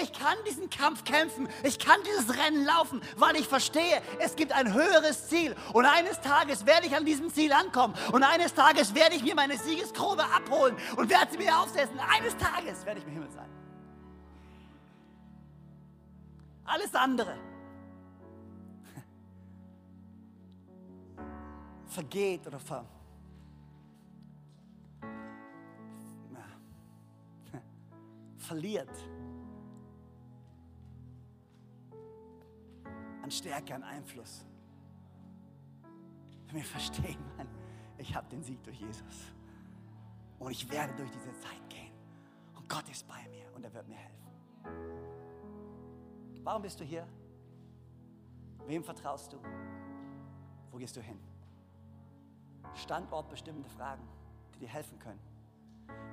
Ich 0.00 0.12
kann 0.12 0.37
diesen 0.48 0.70
Kampf 0.70 1.05
kämpfen. 1.05 1.48
Ich 1.62 1.78
kann 1.78 2.00
dieses 2.05 2.35
Rennen 2.37 2.64
laufen, 2.64 3.02
weil 3.16 3.37
ich 3.37 3.46
verstehe, 3.46 4.00
es 4.20 4.35
gibt 4.37 4.52
ein 4.52 4.72
höheres 4.72 5.28
Ziel. 5.28 5.55
Und 5.72 5.85
eines 5.85 6.18
Tages 6.20 6.64
werde 6.64 6.87
ich 6.87 6.96
an 6.96 7.05
diesem 7.05 7.28
Ziel 7.31 7.52
ankommen. 7.52 7.94
Und 8.11 8.22
eines 8.22 8.55
Tages 8.55 8.94
werde 8.94 9.16
ich 9.16 9.22
mir 9.22 9.35
meine 9.35 9.59
Siegeskrone 9.59 10.24
abholen 10.24 10.74
und 10.96 11.11
werde 11.11 11.33
sie 11.33 11.38
mir 11.38 11.59
aufsetzen. 11.59 12.00
Eines 12.00 12.35
Tages 12.37 12.87
werde 12.87 13.00
ich 13.00 13.07
im 13.07 13.12
Himmel 13.12 13.31
sein. 13.31 13.50
Alles 16.64 16.94
andere 16.94 17.37
vergeht 21.87 22.46
oder 22.46 22.61
ver 22.61 22.87
verliert 28.38 28.88
an 33.22 33.30
Stärke, 33.30 33.74
an 33.74 33.82
Einfluss. 33.82 34.44
Wenn 36.46 36.56
wir 36.56 36.64
verstehen, 36.64 37.18
Mann, 37.37 37.48
ich 37.98 38.14
habe 38.14 38.28
den 38.28 38.42
Sieg 38.42 38.62
durch 38.62 38.80
Jesus. 38.80 39.32
Und 40.38 40.50
ich 40.50 40.68
werde 40.70 40.92
durch 40.94 41.11
diese 41.11 41.32
Zeit 41.35 41.68
gehen. 41.68 41.92
Und 42.54 42.68
Gott 42.68 42.88
ist 42.90 43.06
bei 43.06 43.26
mir 43.30 43.44
und 43.54 43.64
er 43.64 43.72
wird 43.72 43.88
mir 43.88 43.96
helfen. 43.96 44.26
Warum 46.42 46.62
bist 46.62 46.80
du 46.80 46.85
hier? 46.85 47.06
Wem 48.66 48.82
vertraust 48.82 49.32
du? 49.32 49.38
Wo 50.70 50.78
gehst 50.78 50.96
du 50.96 51.00
hin? 51.00 51.18
Standortbestimmende 52.74 53.68
Fragen, 53.68 54.02
die 54.54 54.61
dir 54.61 54.68
helfen 54.68 54.98
können. 54.98 55.20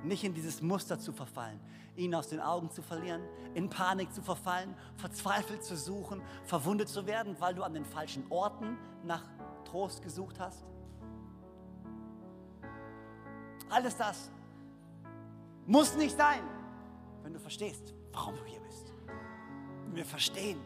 Nicht 0.03 0.23
in 0.23 0.33
dieses 0.33 0.61
Muster 0.61 0.97
zu 0.99 1.11
verfallen, 1.11 1.59
ihn 1.95 2.15
aus 2.15 2.29
den 2.29 2.39
Augen 2.39 2.71
zu 2.71 2.81
verlieren, 2.81 3.21
in 3.53 3.69
Panik 3.69 4.13
zu 4.13 4.21
verfallen, 4.21 4.73
verzweifelt 4.95 5.63
zu 5.63 5.75
suchen, 5.75 6.21
verwundet 6.45 6.87
zu 6.87 7.05
werden, 7.05 7.35
weil 7.39 7.53
du 7.53 7.63
an 7.63 7.73
den 7.73 7.85
falschen 7.85 8.25
Orten 8.29 8.77
nach 9.03 9.23
Trost 9.65 10.01
gesucht 10.01 10.39
hast. 10.39 10.63
Alles 13.69 13.95
das 13.97 14.31
muss 15.67 15.95
nicht 15.95 16.17
sein, 16.17 16.41
wenn 17.21 17.33
du 17.33 17.39
verstehst, 17.39 17.93
warum 18.11 18.35
du 18.35 18.43
hier 18.45 18.59
bist. 18.61 18.91
Wenn 19.85 19.95
wir 19.95 20.05
verstehen, 20.05 20.59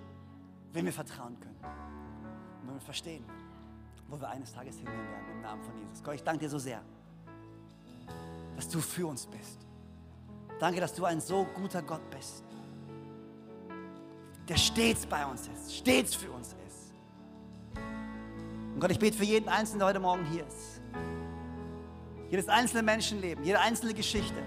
wem 0.72 0.86
wir 0.86 0.94
vertrauen 0.94 1.38
können. 1.40 1.60
Und 2.62 2.68
wenn 2.68 2.76
wir 2.76 2.82
verstehen, 2.82 3.26
wo 4.08 4.20
wir 4.20 4.30
eines 4.30 4.54
Tages 4.54 4.78
hingehen 4.78 5.10
werden 5.10 5.30
im 5.32 5.42
Namen 5.42 5.64
von 5.64 5.78
Jesus. 5.78 6.04
Gott, 6.04 6.16
ich 6.16 6.24
danke 6.24 6.40
dir 6.46 6.50
so 6.50 6.60
sehr, 6.60 6.82
dass 8.56 8.70
du 8.70 8.80
für 8.80 9.08
uns 9.08 9.26
bist. 9.26 9.60
Danke, 10.60 10.80
dass 10.80 10.94
du 10.94 11.06
ein 11.06 11.20
so 11.20 11.46
guter 11.56 11.82
Gott 11.82 12.10
bist, 12.10 12.44
der 14.48 14.58
stets 14.58 15.06
bei 15.06 15.26
uns 15.26 15.48
ist, 15.48 15.76
stets 15.76 16.16
für 16.16 16.32
uns 16.32 16.56
ist. 16.68 16.94
Und 18.74 18.80
Gott, 18.80 18.92
ich 18.92 19.00
bete 19.00 19.18
für 19.18 19.26
jeden 19.26 19.50
Einzelnen, 19.50 19.80
der 19.80 19.88
heute 19.90 20.00
Morgen 20.00 20.26
hier 20.26 20.46
ist. 20.46 20.82
Jedes 22.30 22.48
einzelne 22.48 22.84
Menschenleben, 22.84 23.44
jede 23.44 23.60
einzelne 23.60 23.94
Geschichte. 23.94 24.42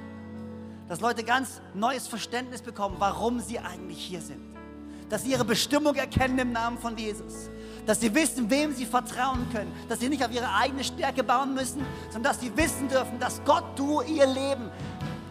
Dass 0.89 1.01
Leute 1.01 1.23
ganz 1.25 1.61
neues 1.75 2.07
Verständnis 2.09 2.63
bekommen, 2.63 2.97
warum 2.99 3.41
sie 3.41 3.59
eigentlich 3.59 3.99
hier 3.99 4.21
sind. 4.21 4.57
Dass 5.09 5.23
sie 5.23 5.31
ihre 5.31 5.45
Bestimmung 5.45 5.95
erkennen 5.95 6.39
im 6.39 6.53
Namen 6.53 6.79
von 6.79 6.97
Jesus 6.97 7.51
dass 7.87 8.01
sie 8.01 8.15
wissen, 8.15 8.51
wem 8.51 8.75
sie 8.75 8.85
vertrauen 8.85 9.47
können, 9.53 9.73
dass 9.89 10.01
sie 10.01 10.09
nicht 10.09 10.25
auf 10.25 10.33
ihre 10.33 10.53
eigene 10.55 10.85
Stärke 10.85 11.23
bauen 11.23 11.55
müssen, 11.55 11.85
sondern 12.11 12.33
dass 12.33 12.41
sie 12.41 12.55
wissen 12.57 12.89
dürfen, 12.89 13.19
dass 13.19 13.43
Gott 13.45 13.65
du 13.77 14.03
ihr 14.03 14.27
Leben 14.27 14.71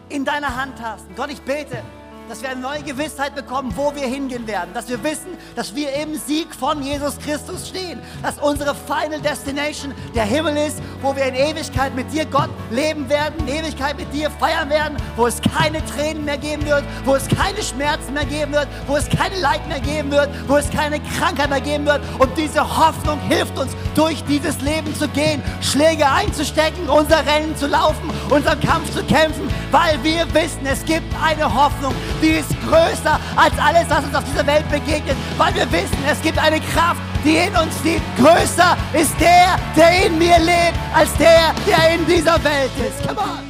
in 0.08 0.24
deiner 0.24 0.56
Hand 0.56 0.80
hast. 0.80 1.06
Und 1.08 1.16
Gott, 1.16 1.30
ich 1.30 1.40
bete, 1.42 1.82
dass 2.28 2.42
wir 2.42 2.50
eine 2.50 2.60
neue 2.60 2.82
Gewissheit 2.82 3.34
bekommen, 3.34 3.72
wo 3.76 3.94
wir 3.94 4.06
hingehen 4.06 4.46
werden. 4.46 4.70
Dass 4.74 4.88
wir 4.88 5.02
wissen, 5.02 5.36
dass 5.54 5.74
wir 5.74 5.92
im 5.94 6.16
Sieg 6.16 6.54
von 6.54 6.82
Jesus 6.82 7.18
Christus 7.18 7.68
stehen. 7.68 8.00
Dass 8.22 8.38
unsere 8.38 8.74
Final 8.74 9.20
Destination 9.20 9.94
der 10.14 10.24
Himmel 10.24 10.56
ist, 10.56 10.78
wo 11.02 11.14
wir 11.14 11.24
in 11.24 11.34
Ewigkeit 11.34 11.94
mit 11.94 12.12
dir, 12.12 12.24
Gott, 12.26 12.48
leben 12.70 13.08
werden, 13.08 13.34
in 13.40 13.48
Ewigkeit 13.48 13.96
mit 13.96 14.12
dir 14.12 14.30
feiern 14.30 14.68
werden, 14.70 14.96
wo 15.16 15.26
es 15.26 15.40
keine 15.40 15.84
Tränen 15.86 16.24
mehr 16.24 16.38
geben 16.38 16.66
wird, 16.66 16.84
wo 17.04 17.14
es 17.14 17.28
keine 17.28 17.62
Schmerzen 17.62 18.14
mehr 18.14 18.24
geben 18.24 18.52
wird, 18.52 18.68
wo 18.86 18.96
es 18.96 19.08
keine 19.08 19.38
Leid 19.40 19.66
mehr 19.68 19.80
geben 19.80 20.10
wird, 20.10 20.28
wo 20.48 20.56
es 20.56 20.68
keine 20.70 21.00
Krankheit 21.00 21.50
mehr 21.50 21.60
geben 21.60 21.86
wird. 21.86 22.00
Und 22.18 22.36
diese 22.36 22.60
Hoffnung 22.60 23.20
hilft 23.28 23.58
uns, 23.58 23.72
durch 23.96 24.22
dieses 24.24 24.60
Leben 24.60 24.94
zu 24.94 25.08
gehen, 25.08 25.42
Schläge 25.62 26.06
einzustecken, 26.08 26.88
unser 26.88 27.24
Rennen 27.26 27.56
zu 27.56 27.66
laufen, 27.66 28.10
unseren 28.30 28.60
Kampf 28.60 28.92
zu 28.92 29.02
kämpfen, 29.04 29.48
weil 29.70 30.02
wir 30.04 30.32
wissen, 30.34 30.66
es 30.66 30.84
gibt 30.84 31.12
eine 31.22 31.52
Hoffnung, 31.52 31.94
die 32.26 32.32
ist 32.32 32.50
größer 32.68 33.20
als 33.36 33.54
alles, 33.58 33.88
was 33.88 34.04
uns 34.04 34.14
auf 34.14 34.24
dieser 34.24 34.46
Welt 34.46 34.68
begegnet, 34.68 35.16
weil 35.38 35.54
wir 35.54 35.70
wissen, 35.70 35.98
es 36.10 36.20
gibt 36.22 36.38
eine 36.38 36.60
Kraft, 36.60 37.00
die 37.24 37.36
in 37.36 37.56
uns 37.56 37.82
lebt. 37.84 38.02
Größer 38.18 38.76
ist 38.92 39.14
der, 39.20 39.56
der 39.76 40.06
in 40.06 40.18
mir 40.18 40.38
lebt, 40.38 40.78
als 40.94 41.12
der, 41.16 41.54
der 41.66 41.94
in 41.94 42.06
dieser 42.06 42.42
Welt 42.42 42.70
ist. 42.78 43.06
Come 43.06 43.20
on. 43.20 43.45